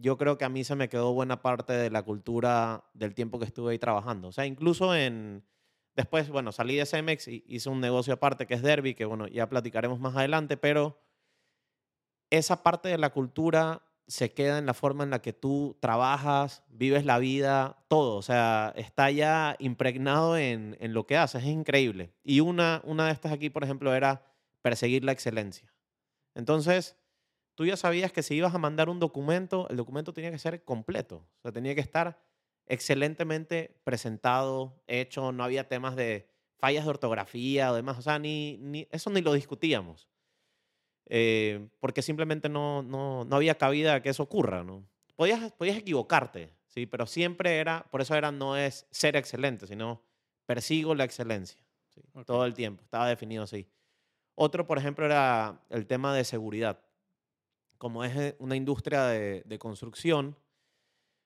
[0.00, 3.38] yo creo que a mí se me quedó buena parte de la cultura del tiempo
[3.38, 4.28] que estuve ahí trabajando.
[4.28, 5.44] O sea, incluso en,
[5.94, 9.26] después, bueno, salí de Cemex y hice un negocio aparte que es Derby, que bueno,
[9.26, 11.00] ya platicaremos más adelante, pero
[12.30, 16.62] esa parte de la cultura se queda en la forma en la que tú trabajas,
[16.68, 18.16] vives la vida, todo.
[18.16, 21.42] O sea, está ya impregnado en, en lo que haces.
[21.42, 22.12] Es increíble.
[22.22, 24.22] Y una, una de estas aquí, por ejemplo, era
[24.62, 25.72] perseguir la excelencia.
[26.34, 26.96] Entonces,
[27.56, 30.62] tú ya sabías que si ibas a mandar un documento, el documento tenía que ser
[30.62, 31.26] completo.
[31.38, 32.22] O sea, tenía que estar
[32.66, 35.32] excelentemente presentado, hecho.
[35.32, 37.98] No había temas de fallas de ortografía o demás.
[37.98, 40.08] O sea, ni, ni, eso ni lo discutíamos
[41.08, 44.84] eh, porque simplemente no, no, no había cabida a que eso ocurra, ¿no?
[45.14, 46.86] Podías, podías equivocarte, ¿sí?
[46.86, 50.02] Pero siempre era, por eso era, no es ser excelente, sino
[50.46, 51.60] persigo la excelencia.
[52.26, 53.66] Todo el tiempo, estaba definido así.
[54.34, 56.80] Otro, por ejemplo, era el tema de seguridad.
[57.78, 60.36] Como es eh, una industria de, construcción,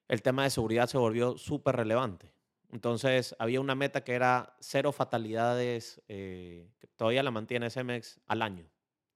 [0.08, 2.32] el tema de seguridad se volvió súper relevante.
[2.70, 8.42] Entonces, había una meta que era cero fatalidades, eh, que todavía la mantiene SMX al
[8.42, 8.70] año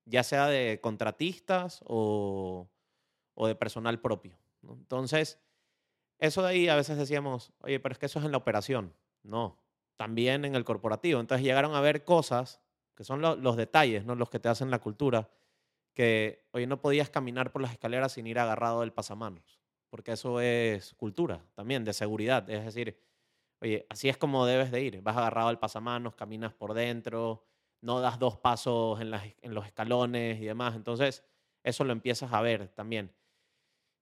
[0.07, 2.69] ya sea de contratistas o,
[3.37, 4.39] de personal propio.
[4.63, 5.41] Entonces,
[6.19, 8.95] eso de ahí a veces decíamos, oye, pero es que eso es en la operación.
[9.23, 9.59] No,
[9.97, 11.21] también en el corporativo.
[11.21, 12.61] Entonces llegaron a ver cosas
[12.95, 14.15] que son lo- los detalles, ¿no?
[14.15, 15.31] los que te hacen la cultura,
[15.95, 20.41] que, oye, no podías caminar por las escaleras sin ir agarrado del pasamanos, porque eso
[20.41, 22.49] es cultura también, de seguridad.
[22.51, 23.01] Es decir,
[23.61, 25.03] oye, así es como debes de ir.
[25.03, 27.45] Vas agarrado al pasamanos, caminas por dentro,
[27.81, 30.75] no das dos pasos en, las- en los escalones y demás.
[30.77, 31.25] Entonces,
[31.63, 33.13] eso lo empiezas a ver también.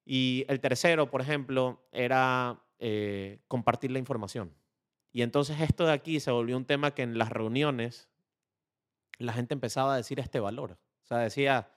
[0.05, 4.53] Y el tercero, por ejemplo, era eh, compartir la información.
[5.13, 8.09] Y entonces esto de aquí se volvió un tema que en las reuniones
[9.19, 10.73] la gente empezaba a decir este valor.
[11.03, 11.72] O sea, decía,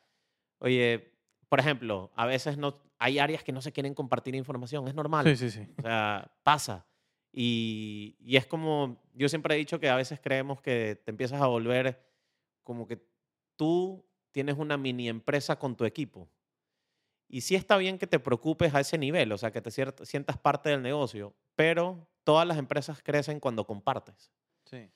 [0.66, 1.14] oye,
[1.48, 5.26] por ejemplo, a veces no, hay áreas que no se quieren compartir información, es normal.
[5.26, 5.68] Sí, sí, sí.
[5.78, 6.86] O sea, pasa.
[7.32, 11.42] Y, y es como, yo siempre he dicho que a veces creemos que te empiezas
[11.42, 12.04] a volver
[12.64, 13.06] como que
[13.56, 16.30] tú tienes una mini empresa con tu equipo.
[17.28, 20.38] Y sí está bien que te preocupes a ese nivel, o sea, que te sientas
[20.38, 24.32] parte del negocio, pero todas las empresas crecen cuando compartes.
[24.66, 24.90] Sí.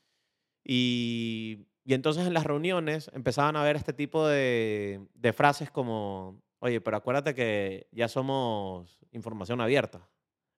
[0.63, 6.39] Y, y entonces en las reuniones empezaban a ver este tipo de, de frases como,
[6.59, 10.07] oye, pero acuérdate que ya somos información abierta.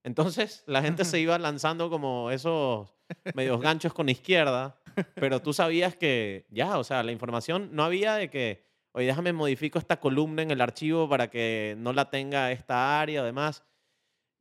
[0.04, 2.94] Entonces la gente se iba lanzando como esos
[3.34, 4.76] medios ganchos con izquierda,
[5.16, 9.32] pero tú sabías que ya, o sea, la información no había de que, oye, déjame
[9.32, 13.64] modifico esta columna en el archivo para que no la tenga esta área, además.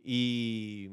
[0.03, 0.89] Y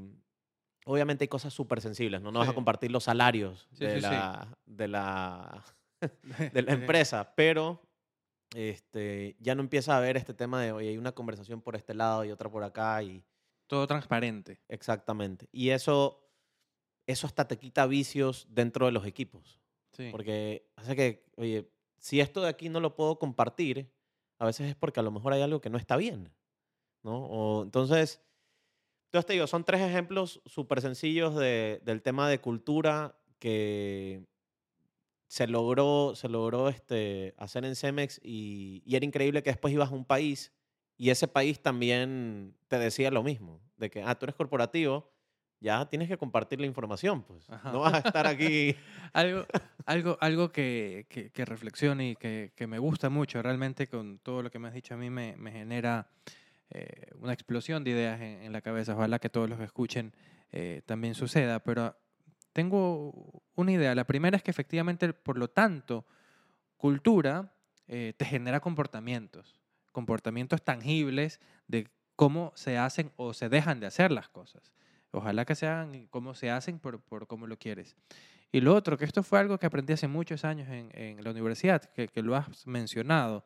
[0.85, 2.31] obviamente hay cosas súper sensibles, ¿no?
[2.31, 2.55] No vas a Sí.
[2.55, 4.01] compartir los salarios Sí, de, sí, sí.
[4.01, 5.63] la, de, la,
[6.53, 7.81] de la empresa, pero
[8.55, 11.93] este, ya no empieza a haber este tema de, oye, hay una conversación por este
[11.93, 13.23] lado y otra por acá y
[13.67, 14.61] Todo transparente.
[14.67, 15.47] exactamente.
[15.51, 16.29] Y eso,
[17.07, 19.59] eso hasta te quita vicios dentro de los equipos,
[19.91, 20.09] Sí.
[20.11, 23.91] porque hace que, oye, si esto de aquí no lo puedo compartir,
[24.39, 26.31] a veces es porque a lo mejor hay algo que no está bien,
[27.03, 27.25] ¿no?
[27.25, 28.21] O, entonces,
[29.07, 34.21] Entonces te digo, son tres ejemplos súper sencillos de- del tema de cultura que
[35.27, 39.91] se logró, se logró este, hacer en Cemex y, y era increíble que después ibas
[39.91, 40.53] a un país
[40.97, 45.11] y ese país también te decía lo mismo, de que, ah, tú eres corporativo,
[45.59, 47.49] ya tienes que compartir la información, pues.
[47.49, 47.71] Ajá.
[47.71, 48.75] No vas a estar aquí.
[49.13, 49.45] Algo,
[49.85, 54.43] algo, algo que, que, que reflexiono y que, que me gusta mucho, realmente con todo
[54.43, 56.09] lo que me has dicho a mí me, me genera
[56.69, 58.95] eh, una explosión de ideas en, en la cabeza.
[58.95, 60.13] Ojalá que todos los que escuchen
[60.51, 61.95] eh, también suceda, pero
[62.57, 63.93] tengo una idea.
[63.93, 66.07] La primera es que efectivamente, por lo tanto,
[66.75, 67.53] cultura
[67.87, 69.59] eh, te genera comportamientos,
[69.91, 74.73] comportamientos tangibles de cómo se hacen o se dejan de hacer las cosas.
[75.11, 77.95] Ojalá que sean como se hacen por, por cómo lo quieres.
[78.51, 81.29] Y lo otro, que esto fue algo que aprendí hace muchos años en, en la
[81.29, 83.45] universidad, que, que lo has mencionado.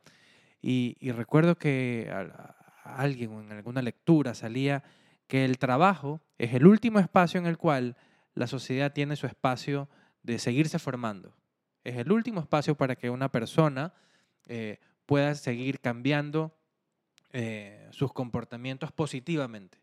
[0.62, 4.84] Y, recuerdo que a alguien en alguna lectura salía
[5.28, 7.97] que el trabajo es el último espacio en el cual
[8.34, 9.89] la sociedad tiene su espacio
[10.24, 11.36] de seguirse formando.
[11.84, 13.94] Es el último espacio para que una persona
[14.48, 16.56] eh, pueda seguir cambiando
[17.32, 19.80] eh, sus comportamientos positivamente.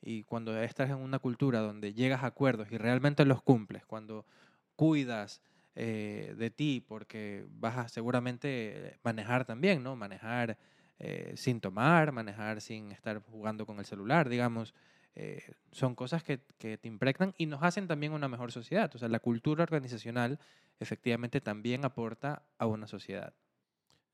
[0.00, 4.26] Y cuando estás en una cultura donde llegas a acuerdos y realmente los cumples, cuando
[4.76, 5.40] cuidas
[5.74, 9.96] eh, de ti, porque vas a seguramente manejar también, ¿no?
[9.96, 10.58] Manejar
[11.36, 14.74] sin tomar, manejar sin estar jugando con el celular, digamos.
[15.14, 15.42] Eh,
[15.72, 18.90] son cosas que, que te impregnan y nos hacen también una mejor sociedad.
[18.94, 20.38] O sea, la cultura organizacional
[20.80, 23.34] efectivamente también aporta a una sociedad.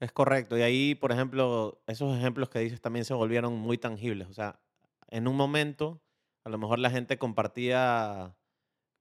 [0.01, 0.59] Es correcto.
[0.59, 4.29] Y ahí, por ejemplo, esos ejemplos que dices también se volvieron muy tangibles.
[4.29, 4.61] O sea,
[5.09, 6.03] en un momento,
[6.45, 8.37] a lo mejor la gente compartía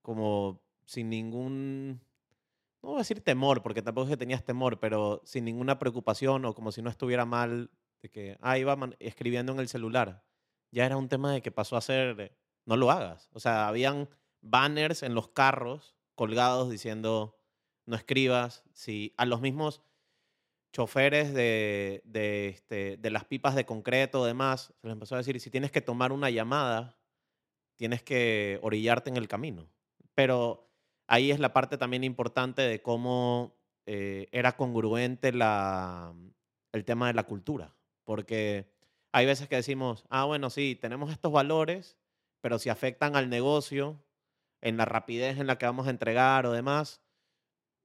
[0.02, 2.00] como sin ningún,
[2.82, 6.44] no voy a decir temor, porque tampoco es que tenías temor, pero sin ninguna preocupación
[6.44, 7.70] o como si no estuviera mal
[8.02, 10.22] de que, ah, iba escribiendo en el celular.
[10.74, 13.30] Ya era un tema de que pasó a ser, no lo hagas.
[13.32, 14.08] O sea, habían
[14.40, 17.38] banners en los carros colgados diciendo,
[17.86, 18.64] no escribas.
[18.72, 19.82] Si a los mismos
[20.72, 25.48] choferes de, de, este, las pipas de concreto, demás, se les empezó a decir, si
[25.48, 26.98] tienes que tomar una llamada,
[27.76, 29.70] tienes que orillarte en el camino.
[30.16, 30.72] Pero
[31.06, 33.54] ahí es la parte también importante de cómo
[33.86, 36.12] eh, era congruente la,
[36.72, 37.76] el tema de la cultura.
[38.02, 38.73] Porque
[39.14, 41.96] hay veces que decimos, ah, bueno, sí, tenemos estos valores,
[42.40, 44.04] pero si afectan al negocio,
[44.60, 47.00] en la rapidez en la que vamos a entregar o demás,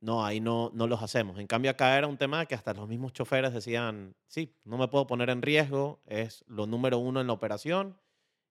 [0.01, 1.37] no, ahí no, no los hacemos.
[1.37, 4.87] En cambio, acá era un tema que hasta los mismos choferes decían, sí, no me
[4.87, 7.99] puedo poner en riesgo, es lo número uno en la operación.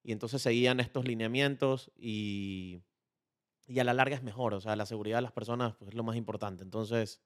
[0.05, 2.85] Y entonces seguían estos lineamientos y,
[3.67, 4.55] y a la larga es mejor.
[4.55, 6.63] O sea, la seguridad de las personas pues, es lo más importante.
[6.63, 7.21] Entonces,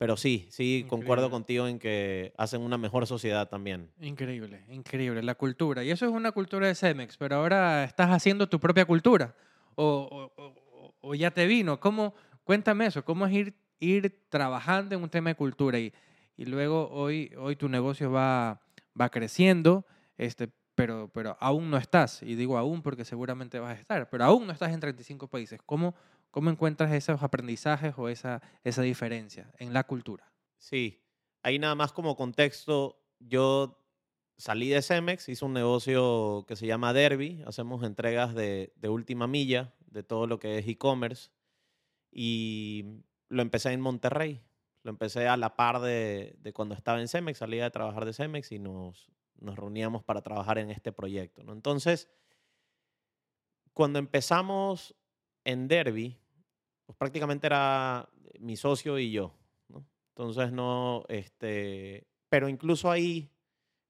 [0.00, 1.30] pero sí, sí, concuerdo Increíble.
[1.30, 3.90] contigo en que hacen una mejor sociedad también.
[4.00, 5.84] Increíble, increíble, la cultura.
[5.84, 9.34] Y eso es una cultura de Cemex, pero ahora estás haciendo tu propia cultura.
[9.74, 11.78] O, o- o- o ya te vino.
[11.80, 15.78] ¿Cómo, cuéntame eso, ¿cómo es ir, ir trabajando en un tema de cultura?
[15.78, 15.92] Y,
[16.34, 18.58] y luego hoy, hoy tu negocio va,
[18.98, 19.84] va creciendo,
[20.16, 22.22] este, pero, pero aún no estás.
[22.22, 25.60] Y digo aún porque seguramente vas a estar, pero aún no estás en 35 países.
[25.66, 25.94] ¿Cómo,
[26.30, 30.32] cómo encuentras esos aprendizajes o esa, esa diferencia en la cultura?
[30.58, 31.02] Sí,
[31.42, 33.78] ahí nada más como contexto, yo
[34.36, 39.26] salí de Cemex, hice un negocio que se llama Derby, hacemos entregas de, de última
[39.26, 41.30] milla, de todo lo que es e-commerce,
[42.10, 42.84] y
[43.28, 44.42] lo empecé en Monterrey,
[44.82, 48.12] lo empecé a la par de, de cuando estaba en Cemex, salía de trabajar de
[48.12, 51.42] Cemex y nos, nos reuníamos para trabajar en este proyecto.
[51.42, 51.52] ¿no?
[51.52, 52.08] Entonces,
[53.72, 54.94] cuando empezamos
[55.44, 56.18] en Derby,
[56.86, 59.34] pues prácticamente era mi socio y yo.
[59.68, 59.86] ¿no?
[60.10, 63.30] Entonces no, este, pero incluso ahí,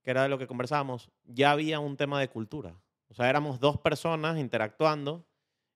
[0.03, 2.81] que era de lo que conversábamos, ya había un tema de cultura.
[3.09, 5.27] O sea, éramos dos personas interactuando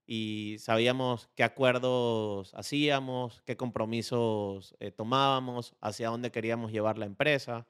[0.07, 7.67] y sabíamos qué acuerdos hacíamos, qué compromisos eh, tomábamos, hacia dónde queríamos llevar la empresa.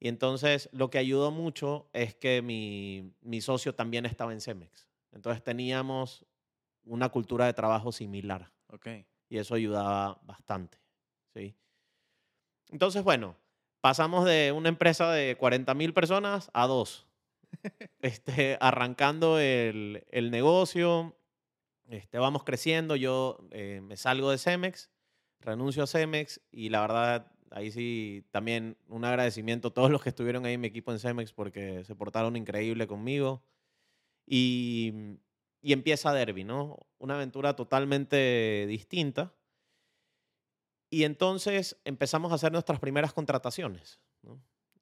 [0.00, 4.88] Y entonces lo que ayudó mucho es que mi, mi socio también estaba en Cemex.
[5.12, 6.26] Entonces teníamos
[6.84, 8.88] una cultura de trabajo similar Ok.
[9.28, 10.78] y eso ayudaba bastante.
[11.34, 11.54] ¿sí?
[12.70, 13.36] Entonces, bueno,
[13.80, 17.06] pasamos de una empresa de 40 mil personas a dos.
[18.00, 21.16] Este, arrancando el, el negocio,
[21.88, 24.90] este, vamos creciendo, yo eh, me salgo de Cemex,
[25.40, 30.08] renuncio a Cemex y la verdad, ahí sí, también un agradecimiento a todos los que
[30.08, 33.44] estuvieron ahí en mi equipo en Cemex porque se portaron increíble conmigo.
[34.26, 35.18] Y,
[35.62, 36.76] y empieza Derby, ¿no?
[36.98, 39.32] Una aventura totalmente distinta.
[40.90, 44.00] Y entonces empezamos a hacer nuestras primeras contrataciones.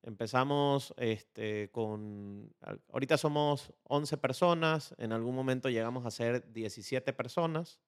[0.03, 2.55] Empezamos este, con,
[2.91, 7.81] ahorita somos 11 personas, en algún momento llegamos a ser 17 personas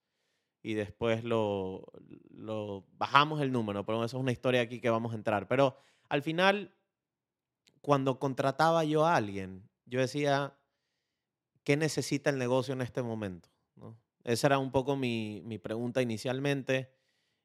[0.63, 1.87] y después lo,
[2.29, 5.49] lo bajamos el número, pero eso es una historia aquí que vamos a entrar.
[5.49, 5.75] Pero
[6.11, 6.75] al final,
[7.81, 10.55] cuando contrataba yo a alguien, yo decía,
[11.65, 13.49] ¿qué necesita el negocio en este momento?
[13.77, 13.97] ¿no?
[14.25, 16.91] Esa era un poco mi, mi pregunta inicialmente.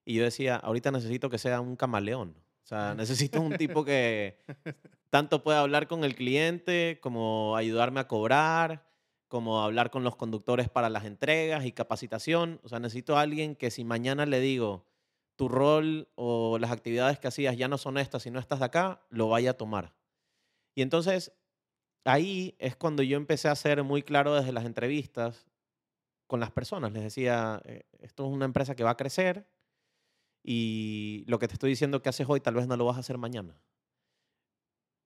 [0.06, 2.36] Y yo decía, ahorita necesito que sea un camaleón.
[2.63, 4.39] O sea, necesito un tipo que
[5.10, 8.86] tanto pueda hablar con el cliente, como ayudarme a cobrar,
[9.27, 12.60] como hablar con los conductores para las entregas y capacitación.
[12.63, 14.86] O sea, necesito a alguien que si mañana le digo,
[15.38, 18.65] tu rol o las actividades que hacías ya no son estas y no estás de
[18.65, 19.93] acá, lo vaya a tomar.
[20.75, 21.32] Y entonces,
[22.05, 25.47] ahí es cuando yo empecé a ser muy claro desde las entrevistas
[26.27, 26.91] con las personas.
[26.91, 29.47] Les decía, eh, esto es una empresa que va a crecer
[30.43, 33.01] y lo que te estoy diciendo que haces hoy tal vez no lo vas a
[33.01, 33.60] hacer mañana.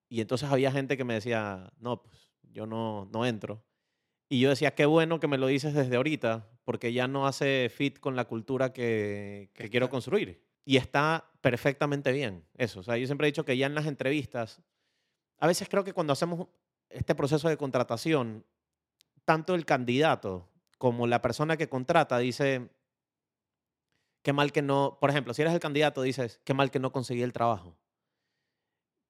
[0.10, 3.64] Y entonces había gente que me decía, no, pues yo no, no entro.
[4.32, 7.70] Y yo decía, qué bueno que me lo dices desde ahorita, porque ya no hace
[7.70, 10.46] fit con la cultura que, quiero construir.
[10.64, 12.80] Y está perfectamente bien eso.
[12.80, 14.62] O sea, yo siempre he dicho que ya en las entrevistas,
[15.38, 16.48] a veces creo que cuando hacemos
[16.94, 18.46] este proceso de contratación,
[19.26, 22.70] tanto el candidato como la persona que contrata dice,
[24.24, 26.92] qué mal que no, por ejemplo, si eres el candidato dices, qué mal que no
[26.92, 27.78] conseguí el trabajo.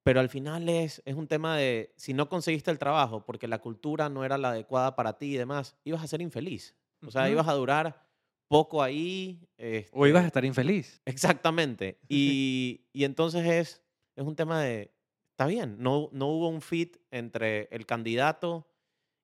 [0.04, 3.60] Pero al final es, es un tema de, si no conseguiste el trabajo porque la
[3.60, 6.74] cultura no era la adecuada para ti y demás, ibas a ser infeliz.
[7.06, 7.32] O sea, Ujú.
[7.32, 8.06] ibas a durar
[8.48, 9.48] poco ahí.
[9.92, 11.00] O ibas a este, estar infeliz.
[11.04, 11.98] Exactamente.
[12.08, 13.82] Y, y entonces es,
[14.16, 14.92] es un tema de,
[15.32, 18.68] está bien, no, no hubo un fit entre el candidato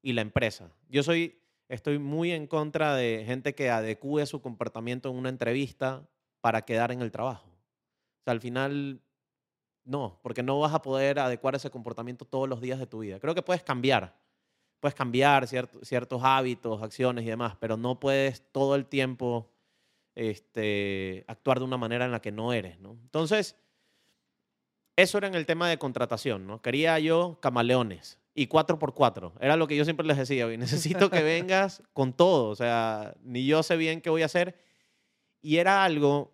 [0.03, 0.73] y la empresa.
[0.89, 6.09] Yo soy, estoy muy en contra de gente que adecúe su comportamiento en una entrevista
[6.41, 7.49] para quedar en el trabajo.
[7.49, 9.03] O sea, al final,
[9.85, 13.21] no, porque no vas a poder adecuar ese comportamiento todos los días de tu vida.
[13.21, 14.19] Creo que puedes cambiar,
[14.81, 19.51] puedes cambiar ciert- ciertos hábitos, acciones y demás, pero no puedes todo el tiempo
[20.15, 22.79] este, actuar de una manera en la que no eres.
[22.79, 23.57] Entonces,
[24.99, 26.61] eso era en el tema de contratación, ¿no?
[26.61, 29.33] Quería yo camaleones y cuatro por cuatro.
[29.41, 33.15] Era lo que yo siempre les decía, "Oye, necesito que vengas con todo, o sea,
[33.23, 34.57] ni yo sé bien qué voy a hacer.
[35.41, 36.33] Y era algo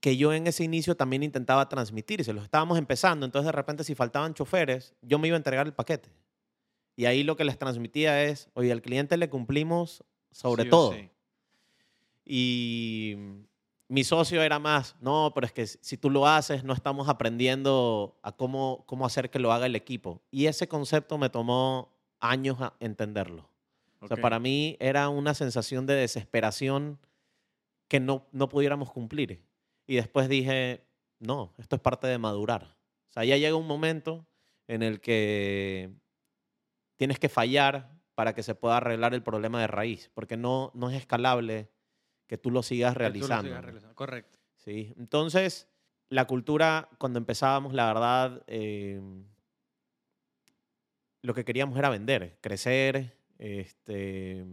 [0.00, 3.84] que yo en ese inicio también intentaba transmitir, se los estábamos empezando, entonces de repente
[3.84, 6.10] si faltaban choferes, yo me iba a entregar el paquete.
[6.96, 10.92] Y ahí lo que les transmitía es, oye, al cliente le cumplimos sobre Sí todo.
[10.92, 11.08] sí.
[12.26, 13.16] Y
[13.94, 18.18] mi socio era más, no, pero es que si tú lo haces, no estamos aprendiendo
[18.22, 20.20] a cómo, cómo hacer que lo haga el equipo.
[20.32, 23.48] Y ese concepto me tomó años a entenderlo.
[24.00, 26.98] O sea, para mí era una sensación de desesperación
[27.86, 29.44] que no, no pudiéramos cumplir.
[29.86, 30.84] Y después dije,
[31.20, 32.76] no, esto es parte de madurar.
[33.10, 34.26] O sea, ya llega un momento
[34.66, 35.92] en el que
[36.96, 40.90] tienes que fallar para que se pueda arreglar el problema de raíz, porque no, no
[40.90, 41.70] es escalable
[42.26, 43.48] que tú lo sigas Que tú lo realizando.
[43.48, 43.94] sigas realizando.
[43.94, 44.38] Correcto.
[44.56, 45.68] Sí, entonces
[46.08, 49.00] la cultura, cuando empezábamos, la verdad, eh,
[51.22, 53.16] lo que queríamos era vender, crecer.
[53.38, 54.44] Este,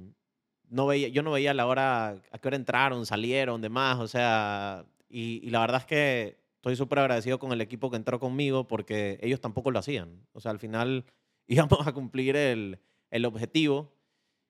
[0.70, 4.86] no veía, yo no veía la hora, a qué hora entraron, salieron, demás, o sea,
[5.10, 8.68] y, y la verdad es que estoy súper agradecido con el equipo que entró conmigo
[8.68, 10.26] porque ellos tampoco lo hacían.
[10.32, 11.06] O sea, al final
[11.48, 12.80] íbamos a cumplir el,
[13.10, 13.94] el objetivo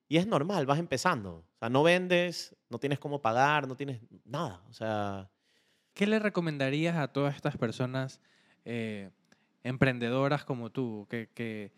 [0.08, 1.44] y es normal, vas empezando.
[1.70, 4.62] No vendes, no tienes cómo pagar, no tienes nada.
[4.68, 5.30] O sea,
[5.94, 8.20] ¿Qué le recomendarías a todas estas personas
[8.64, 9.10] eh,
[9.62, 11.70] emprendedoras como tú, que,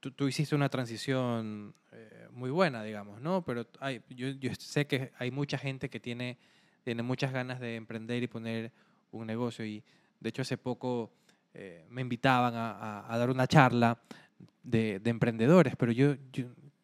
[0.00, 3.42] tú, hiciste una transición eh, muy buena, digamos, ¿no?
[3.44, 6.36] Pero hay, yo, sé que hay mucha gente que tiene,
[6.84, 8.72] tiene muchas ganas de emprender y poner
[9.10, 9.82] un negocio y
[10.20, 11.10] de hecho hace poco
[11.54, 13.98] eh, me invitaban a, dar una charla
[14.62, 16.14] de, de emprendedores, pero yo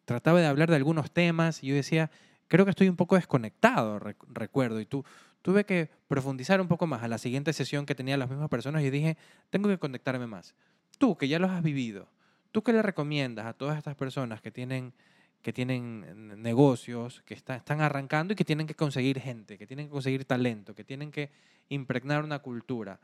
[0.05, 2.09] trataba de hablar de algunos temas y yo decía,
[2.47, 5.03] creo que estoy un poco desconectado, rec- recuerdo, y tú,
[5.41, 8.83] tuve que profundizar un poco más a la siguiente sesión que tenía las mismas personas
[8.83, 9.17] y dije,
[9.49, 10.55] tengo que conectarme más.
[10.97, 12.07] Tú, que ya los has vivido,
[12.51, 14.93] ¿tú qué le recomiendas a todas estas personas que tienen,
[15.41, 19.87] que tienen negocios, que está- están arrancando y que tienen que conseguir gente, que tienen
[19.87, 21.29] que conseguir talento, que tienen que
[21.69, 22.99] impregnar una cultura?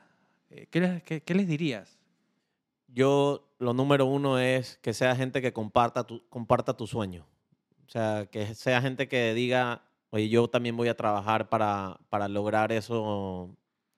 [0.49, 1.99] Eh, ¿Qué les, qué- qué les dirías?
[2.93, 7.27] Yo lo número uno es que sea gente que comparta tu, comparta tu sueño.
[7.85, 12.27] O sea, que sea gente que diga, oye, yo también voy a trabajar para, para
[12.27, 13.55] lograr eso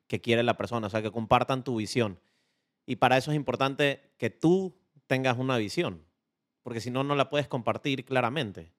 [0.08, 0.88] que quiere la persona.
[0.88, 2.20] O sea, que compartan tu visión.
[2.86, 4.76] Y para eso es importante que tú
[5.08, 6.04] tengas una visión,
[6.64, 8.74] porque si no, no la puedes compartir claramente.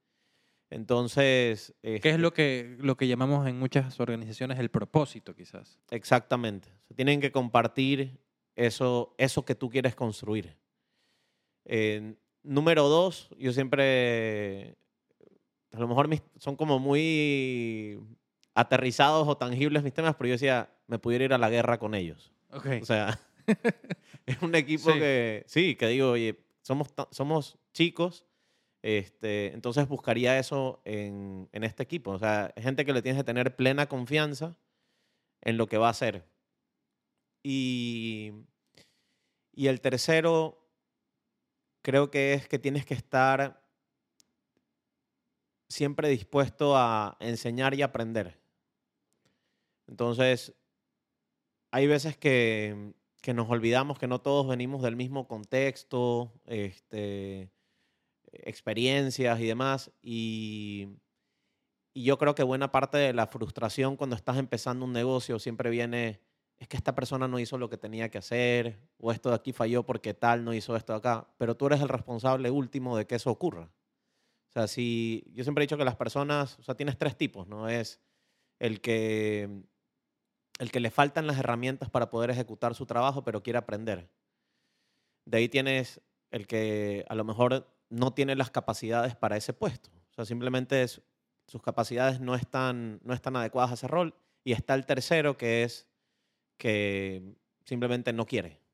[0.70, 1.74] Entonces...
[1.82, 5.78] ¿Qué este, es lo que, lo que llamamos en muchas organizaciones el propósito, quizás?
[5.90, 6.68] Exactamente.
[6.68, 8.18] O sea, tienen que compartir
[8.56, 10.56] eso, eso que tú quieres construir.
[11.64, 14.76] Eh, número dos, yo siempre,
[15.72, 17.98] a lo mejor son como muy
[18.54, 21.94] aterrizados o tangibles mis temas, pero yo decía, me pudiera ir a la guerra con
[21.94, 22.32] ellos.
[22.50, 22.80] Okay.
[22.80, 23.18] O sea,
[24.26, 28.26] es un equipo que, sí, que digo, oye, somos, somos chicos,
[28.82, 32.12] este, entonces buscaría eso en, en este equipo.
[32.12, 34.56] O sea, gente que le tienes que tener plena confianza
[35.40, 36.24] en lo que va a hacer.
[37.44, 38.32] Y,
[39.52, 40.66] y el tercero,
[41.82, 43.62] creo que es que tienes que estar
[45.68, 48.40] siempre dispuesto a enseñar y aprender.
[49.86, 50.54] Entonces,
[51.70, 52.94] hay veces que,
[53.34, 57.52] nos olvidamos que no todos venimos del mismo contexto, este,
[58.32, 59.90] experiencias y demás.
[60.00, 60.88] Y,
[61.92, 65.68] y yo creo que buena parte de la frustración cuando estás empezando un negocio siempre
[65.68, 66.23] viene
[66.58, 69.52] es que esta persona no hizo lo que tenía que hacer, o esto de aquí
[69.52, 73.06] falló porque tal no hizo esto de acá, pero tú eres el responsable último de
[73.06, 73.70] que eso ocurra.
[74.48, 77.48] O sea, si yo siempre he dicho que las personas, o sea, tienes tres tipos,
[77.48, 77.68] ¿no?
[77.68, 78.00] Es
[78.60, 79.64] el que,
[80.60, 84.08] el que le faltan las herramientas para poder ejecutar su trabajo, pero quiere aprender.
[85.26, 86.00] De ahí tienes
[86.30, 89.90] el que a lo mejor no tiene las capacidades para ese puesto.
[90.10, 94.14] O sea, simplemente sus capacidades no están, no están adecuadas a ese rol.
[94.44, 95.88] Y está el tercero, que es
[96.56, 97.22] que
[97.64, 98.64] simplemente no quiere.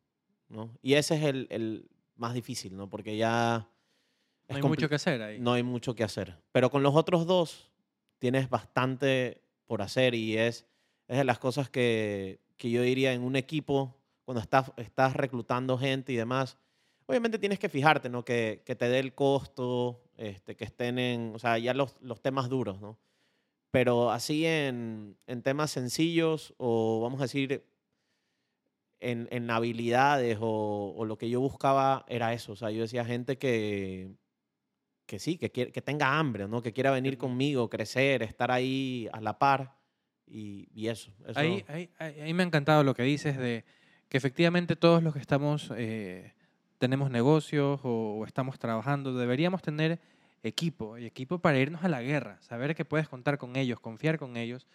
[0.51, 0.77] ¿no?
[0.83, 2.91] Y ese es el, el más difícil, ¿no?
[2.91, 3.69] Porque ya...
[4.49, 5.39] No hay mucho que hacer ahí.
[5.39, 6.37] No hay mucho que hacer.
[6.53, 7.71] Pero con los otros dos
[8.19, 10.67] tienes bastante por hacer y es,
[11.07, 15.79] es de las cosas que, que yo diría en un equipo, cuando estás, estás reclutando
[15.79, 16.59] gente y demás,
[17.07, 18.25] obviamente tienes que fijarte, ¿no?
[18.25, 22.21] Que, que te dé el costo, este, que estén en, o sea, ya los, los
[22.21, 22.99] temas duros, ¿no?
[23.71, 27.65] Pero así en, en temas sencillos o vamos a decir
[29.01, 32.53] en, en habilidades o, o, lo que yo buscaba era eso.
[32.53, 34.13] O sea, yo decía gente que,
[35.07, 36.63] que sí, que, que tenga hambre, ¿no?
[36.63, 39.75] Que quiera venir conmigo, crecer, estar ahí a la par
[40.27, 41.11] y, y eso.
[41.35, 43.65] Ahí, ahí, ahí, me ha encantado lo que dices de
[44.09, 46.35] que efectivamente todos los que estamos, eh,
[46.79, 50.01] tenemos negocios o, o estamos trabajando, deberíamos tener
[50.43, 54.19] equipo y equipo para irnos a la guerra, saber que puedes contar con ellos, confiar
[54.19, 54.67] con ellos,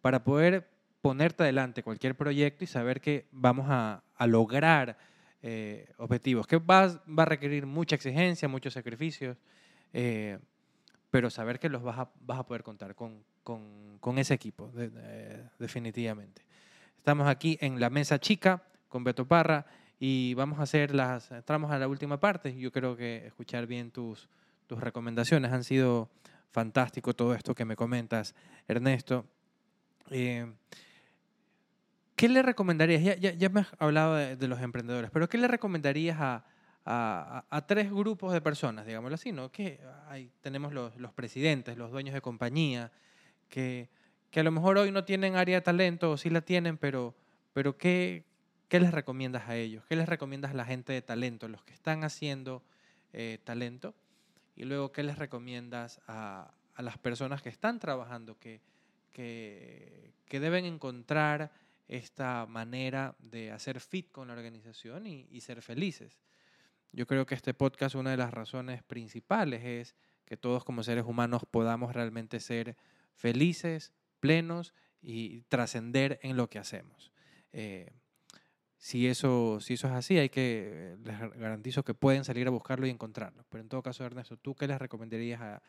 [0.00, 0.68] para poder
[1.06, 4.98] ponerte adelante cualquier proyecto y saber que vamos a, lograr
[5.40, 9.36] eh, objetivos, que va, va, a requerir mucha exigencia, muchos sacrificios,
[9.92, 10.36] eh,
[11.08, 14.72] pero saber que los vas a, vas a poder contar con, con, ese equipo,
[15.60, 16.42] definitivamente.
[16.98, 19.64] Estamos aquí en la mesa chica con Beto Parra
[20.00, 22.56] y vamos a hacer las, entramos a la última parte.
[22.56, 24.28] Yo creo que escuchar bien tus,
[24.66, 26.10] tus recomendaciones han sido
[26.50, 28.34] fantástico todo esto que me comentas,
[28.66, 29.24] Ernesto.
[30.10, 30.46] Eh,
[32.16, 33.02] ¿Qué le recomendarías?
[33.20, 36.44] Ya, ya, me has hablado de, los emprendedores, pero ¿qué le recomendarías a,
[37.50, 39.52] a, tres grupos de personas, digámoslo así, ¿no?
[39.52, 42.90] Que hay, tenemos los, los, presidentes, los dueños de compañía,
[43.50, 43.90] que,
[44.30, 47.14] que, a lo mejor hoy no tienen área de talento o sí la tienen, pero,
[47.52, 48.24] pero ¿qué,
[48.68, 49.84] ¿qué les recomiendas a ellos?
[49.86, 52.62] ¿Qué les recomiendas a la gente de talento, los que están haciendo
[53.12, 53.94] eh, talento?
[54.54, 58.62] Y luego, ¿qué les recomiendas a, a las personas que están trabajando, que,
[59.12, 61.50] que, que deben encontrar
[61.88, 66.20] esta manera de hacer fit con la organización y, ser felices.
[66.92, 71.04] Yo creo que este podcast, una de las razones principales es que todos como seres
[71.04, 72.76] humanos podamos realmente ser
[73.14, 77.12] felices, plenos y trascender en lo que hacemos.
[77.52, 77.92] Eh,
[78.76, 82.86] si, eso, si eso es así, hay que, les garantizo que pueden salir a buscarlo
[82.86, 83.44] y encontrarlo.
[83.48, 85.62] Pero en todo caso, Ernesto, ¿tú qué les recomendarías a,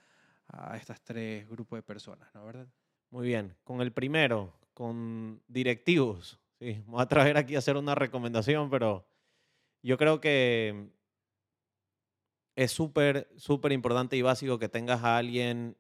[0.48, 2.68] a estas tres grupos de personas, ¿no verdad?
[3.12, 3.56] Muy bien.
[3.64, 6.40] Con el primero, con directivos.
[6.60, 9.10] Sí, voy a traer aquí a hacer una recomendación, pero
[9.82, 10.92] yo creo que
[12.56, 15.80] es súper, súper importante y básico que tengas a alguien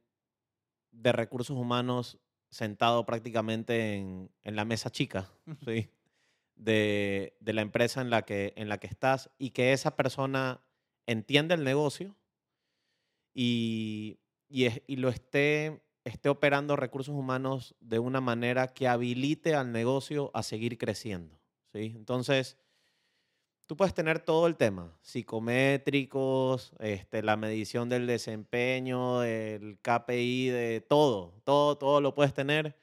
[0.89, 2.17] de recursos humanos
[2.49, 5.29] sentado prácticamente en, en la mesa chica
[5.63, 5.91] ¿sí?
[6.55, 10.63] de, de, la empresa en la, que, en la que estás y que esa persona
[11.05, 12.15] entienda el negocio
[13.31, 14.17] y,
[14.49, 20.31] y, y lo esté esté operando recursos humanos de una manera que habilite al negocio
[20.33, 21.37] a seguir creciendo.
[21.73, 21.93] ¿sí?
[21.95, 22.57] Entonces,
[23.65, 30.81] tú puedes tener todo el tema, psicométricos, este, la medición del desempeño, el KPI, de
[30.87, 32.77] todo, todo, todo lo puedes tener,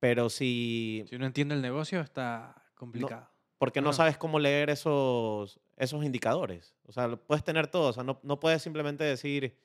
[0.00, 1.04] pero si...
[1.08, 3.30] Si uno entiende el negocio está complicado.
[3.56, 6.74] porque no sabes cómo leer esos, esos indicadores.
[6.86, 9.56] O sea, puedes tener todo, o sea, no, no puedes simplemente decir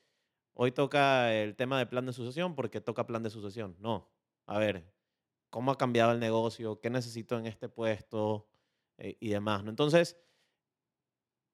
[0.62, 3.76] Hoy toca el tema de plan de sucesión porque toca plan de sucesión.
[3.80, 4.10] No.
[4.46, 4.92] A ver,
[5.48, 6.80] ¿cómo ha cambiado el negocio?
[6.80, 8.46] ¿Qué necesito en este puesto?
[9.00, 9.64] eh, y demás.
[9.64, 9.70] ¿no?
[9.70, 10.20] Entonces,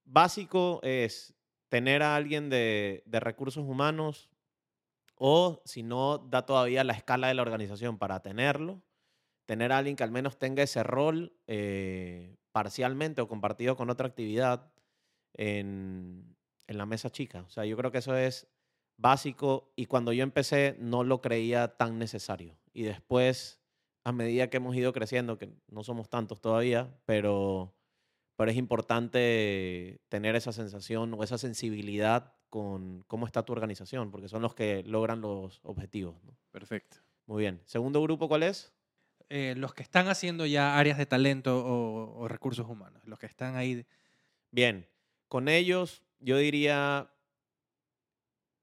[0.04, 1.34] básico es
[1.68, 4.28] tener a alguien de, de recursos humanos
[5.14, 8.82] o si no, da todavía la escala de la organización para tenerlo,
[9.46, 14.08] tener a alguien que al menos tenga ese rol eh, parcialmente o compartido con otra
[14.08, 14.72] actividad
[15.32, 16.36] en,
[16.66, 17.42] en la mesa chica.
[17.42, 18.48] O sea, yo creo que eso es
[18.96, 22.58] básico y cuando yo empecé no lo creía tan necesario.
[22.72, 23.60] Y después,
[24.04, 27.74] a medida que hemos ido creciendo, que no somos tantos todavía, pero,
[28.36, 34.28] pero es importante tener esa sensación o esa sensibilidad con cómo está tu organización, porque
[34.28, 36.14] son los que logran los objetivos.
[36.50, 36.98] Perfecto.
[37.26, 37.60] Muy bien.
[37.64, 38.72] Segundo grupo, ¿cuál es?
[39.28, 43.26] Eh, los que están haciendo ya áreas de talento o, o recursos humanos, los que
[43.26, 43.84] están ahí.
[44.52, 44.88] Bien,
[45.28, 47.10] con ellos yo diría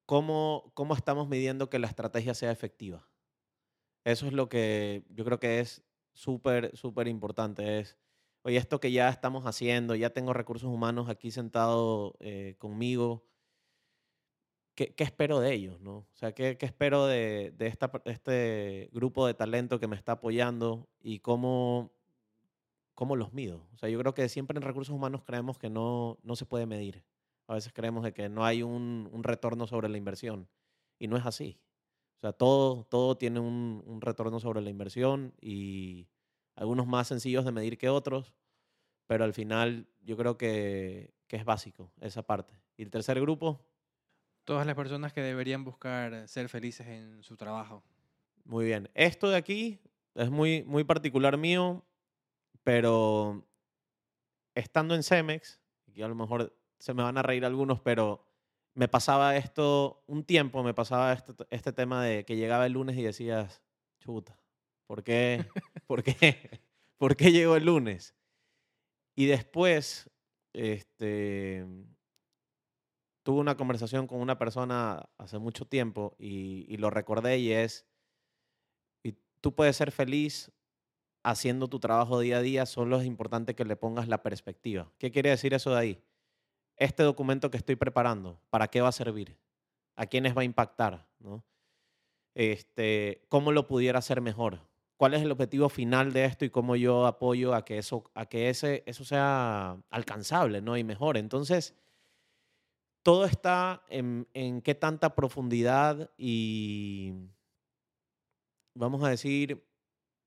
[0.05, 3.07] cómo, cómo estamos midiendo que la estrategia sea efectiva.
[4.03, 5.83] Eso es lo que yo creo que es
[6.13, 7.79] súper, súper importante.
[7.79, 7.97] Es,
[8.43, 13.25] oye, esto que ya estamos haciendo, ya tengo recursos humanos aquí sentados eh, conmigo,
[14.75, 15.79] ¿qué, ¿qué, espero de ellos?
[15.79, 15.97] ¿no?
[15.97, 20.13] O sea, ¿qué, qué espero de, de esta, este grupo de talento que me está
[20.13, 21.93] apoyando y cómo,
[22.93, 23.67] cómo los mido?
[23.73, 26.65] O sea, yo creo que siempre en recursos humanos creemos que no, no se puede
[26.65, 27.03] medir.
[27.47, 30.47] A veces creemos de que no hay un, un retorno sobre la inversión
[30.99, 31.59] y no es así.
[32.17, 36.07] O sea, todo, todo tiene un, un, retorno sobre la inversión y
[36.55, 38.33] algunos más sencillos de medir que otros,
[39.07, 42.53] pero al final yo creo que, que es básico esa parte.
[42.77, 43.65] Y el tercer grupo.
[44.45, 47.83] Todas las personas que deberían buscar ser felices en su trabajo.
[48.45, 48.89] Muy bien.
[48.93, 49.79] Esto de aquí
[50.15, 51.83] es muy, muy particular mío,
[52.63, 53.45] pero
[54.55, 55.59] estando en Cemex,
[55.93, 58.27] y a lo mejor se me van a reír algunos, pero
[58.73, 62.97] me pasaba esto, un tiempo me pasaba este, este tema de que llegaba el lunes
[62.97, 63.63] y decías,
[63.99, 64.37] chuta,
[64.85, 65.45] ¿por qué?
[65.87, 66.59] ¿Por qué?
[66.97, 68.13] ¿Por qué llegó el lunes?
[69.15, 70.09] Y después,
[70.51, 71.65] este,
[73.23, 77.87] tuve una conversación con una persona hace mucho tiempo y, y lo recordé y es,
[79.03, 80.51] y tú puedes ser feliz
[81.23, 84.91] haciendo tu trabajo día a día, solo es importante que le pongas la perspectiva.
[84.97, 86.03] ¿Qué quiere decir eso de ahí?
[86.83, 89.37] Este documento que estoy preparando, ¿para qué va a servir?
[89.95, 91.07] ¿A quiénes va a impactar?
[92.35, 94.59] Este, ¿Cómo lo pudiera hacer mejor?
[94.97, 98.25] ¿Cuál es el objetivo final de esto y cómo yo apoyo a que eso, a
[98.25, 100.77] que ese, eso sea alcanzable ¿no?
[100.77, 101.17] y mejor?
[101.17, 101.75] Entonces,
[103.01, 107.13] todo está en, en qué tanta profundidad y,
[108.75, 109.65] vamos a decir,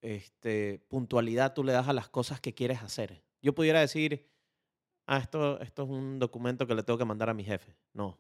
[0.03, 3.23] este, puntualidad tú le das a las cosas que quieres hacer.
[3.43, 4.27] Yo pudiera decir,
[5.07, 7.77] ah, esto, esto es un documento que le tengo que mandar a mi jefe.
[7.93, 8.19] No.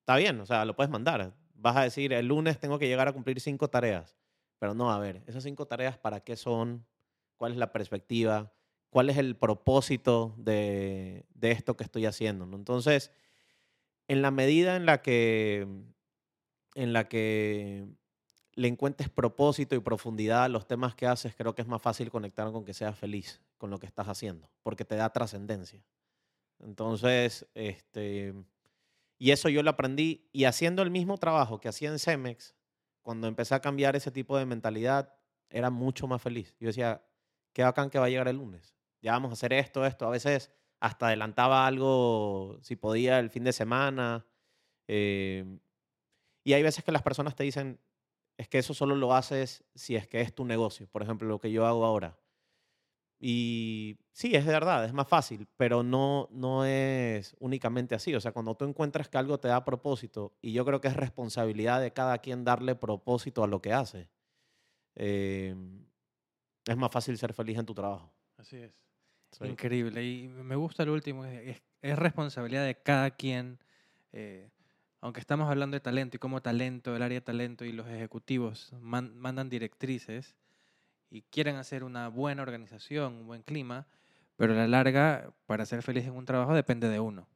[0.00, 1.34] Está bien, o sea, lo puedes mandar.
[1.54, 4.16] Vas a decir, el lunes tengo que llegar a cumplir cinco tareas.
[4.58, 6.86] Pero no, a ver, esas cinco tareas, ¿para qué son?
[7.36, 8.52] ¿Cuál es la perspectiva?
[8.90, 12.46] ¿Cuál es el propósito de, de esto que estoy haciendo?
[12.46, 12.56] ¿no?
[12.56, 13.12] Entonces,
[14.08, 15.66] en la medida en la que,
[16.74, 17.86] en la que
[18.58, 22.10] le encuentres propósito y profundidad a los temas que haces, creo que es más fácil
[22.10, 25.80] conectar con que seas feliz con lo que estás haciendo, porque te da trascendencia.
[26.58, 28.34] Entonces, este,
[29.16, 32.56] y eso yo lo aprendí, y haciendo el mismo trabajo que hacía en Cemex,
[33.02, 35.14] cuando empecé a cambiar ese tipo de mentalidad,
[35.50, 36.56] era mucho más feliz.
[36.58, 37.04] Yo decía,
[37.52, 38.74] qué bacán que va a llegar el lunes.
[39.00, 40.04] Ya vamos a hacer esto, esto.
[40.04, 40.50] A veces
[40.80, 44.26] hasta adelantaba algo, si podía, el fin de semana.
[44.88, 45.58] Eh,
[46.42, 47.78] y hay veces que las personas te dicen,
[48.38, 51.40] es que eso solo lo haces si es que es tu negocio, por ejemplo, lo
[51.40, 52.16] que yo hago ahora.
[53.20, 58.14] Y sí, es verdad, es más fácil, pero no, no es únicamente así.
[58.14, 60.94] O sea, cuando tú encuentras que algo te da propósito, y yo creo que es
[60.94, 64.08] responsabilidad de cada quien darle propósito a lo que hace,
[64.94, 65.56] eh,
[66.64, 68.14] es más fácil ser feliz en tu trabajo.
[68.36, 68.86] Así es.
[69.32, 69.46] Sí.
[69.46, 70.04] Increíble.
[70.04, 73.58] Y me gusta el último, es, es responsabilidad de cada quien.
[74.12, 74.48] Eh,
[75.00, 78.72] aunque estamos hablando de talento y cómo talento, el área de talento y los ejecutivos
[78.80, 80.34] man, mandan directrices
[81.10, 83.86] y quieren hacer una buena organización, un buen clima,
[84.36, 87.28] pero a la larga, para ser feliz en un trabajo depende de uno.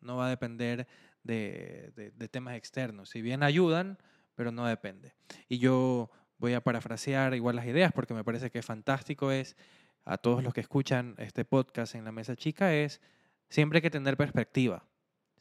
[0.00, 0.86] No va a depender
[1.22, 3.10] de, temas externos.
[3.10, 3.98] Si bien ayudan,
[4.34, 5.14] pero no depende.
[5.48, 9.56] Y yo voy a parafrasear igual las ideas porque me parece que fantástico es
[10.04, 13.00] a todos los que escuchan este podcast en la mesa chica es
[13.48, 14.84] siempre que tener perspectiva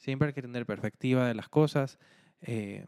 [0.01, 1.99] Siempre hay que tener perspectiva de las cosas,
[2.41, 2.87] eh,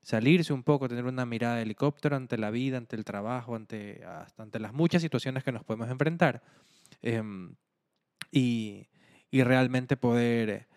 [0.00, 4.04] salirse un poco, tener una mirada de helicóptero ante la vida, ante el trabajo, ante,
[4.04, 6.42] hasta ante las muchas situaciones que nos podemos enfrentar.
[7.02, 7.20] Eh,
[8.30, 8.86] y,
[9.30, 10.68] y, realmente poder,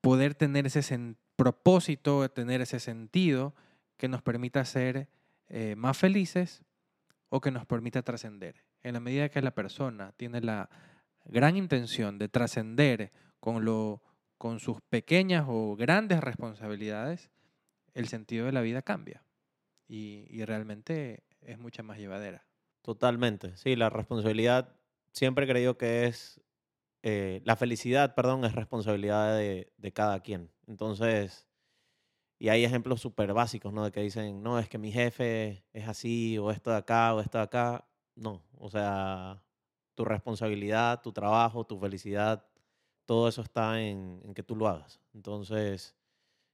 [0.00, 0.82] poder tener ese
[1.34, 3.54] propósito, tener ese sentido
[3.96, 5.08] que nos permita ser
[5.48, 6.62] eh, más felices
[7.30, 8.64] o que nos permita trascender.
[8.82, 10.70] En la medida que la persona tiene la,
[11.24, 14.02] gran intención de trascender con, lo,
[14.44, 17.30] con sus pequeñas o grandes responsabilidades,
[17.94, 19.24] el sentido de la vida cambia
[19.88, 22.46] y, realmente es mucha más llevadera.
[22.82, 24.76] Totalmente, sí, la responsabilidad
[25.12, 26.42] siempre he creído que es,
[27.02, 30.50] eh, la felicidad, perdón, es responsabilidad de, de cada quien.
[30.66, 31.48] Entonces,
[32.38, 33.82] y hay ejemplos súper básicos, ¿no?
[33.82, 37.20] De que dicen, no, es que mi jefe es así, o esto de acá, o
[37.22, 37.88] esto de acá.
[38.14, 39.42] No, o sea,
[39.94, 42.44] tu responsabilidad, tu trabajo, tu felicidad,
[43.06, 45.00] todo eso está en, en que tú lo hagas.
[45.14, 45.94] Entonces,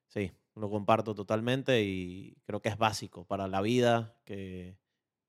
[0.08, 4.76] sí, lo comparto totalmente y creo que es básico para la vida que,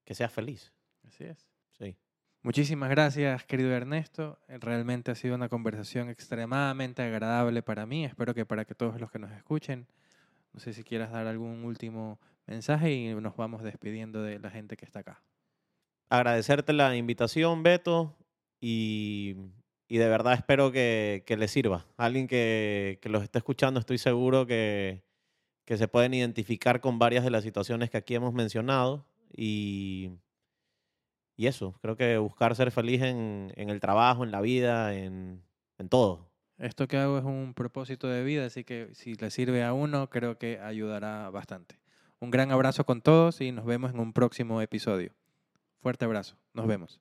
[0.03, 0.74] que seas feliz.
[1.07, 1.47] Así es.
[1.78, 1.97] Sí.
[2.43, 4.39] Muchísimas gracias, querido Ernesto.
[4.47, 8.05] Realmente ha sido una conversación extremadamente agradable para mí.
[8.05, 9.88] Espero que para que todos los que nos escuchen,
[10.53, 14.76] no sé si quieras dar algún último mensaje y nos vamos despidiendo de la gente
[14.76, 15.22] que está acá.
[16.09, 18.17] Agradecerte la invitación, Beto,
[18.59, 19.36] y,
[19.92, 21.86] y de verdad espero que, les sirva.
[21.98, 25.04] Alguien que, los esté escuchando, estoy seguro que,
[25.68, 30.12] se pueden identificar con varias de las situaciones que aquí hemos mencionado y,
[31.36, 35.44] eso, creo que buscar ser feliz en, en el trabajo, en la vida, en,
[35.78, 36.32] en todo.
[36.58, 40.10] Esto que hago es un propósito de vida, así que si le sirve a uno,
[40.10, 41.82] creo que ayudará bastante.
[42.20, 45.12] Un gran abrazo con todos y nos vemos en un próximo episodio.
[45.82, 46.98] Fuerte abrazo, nos vemos.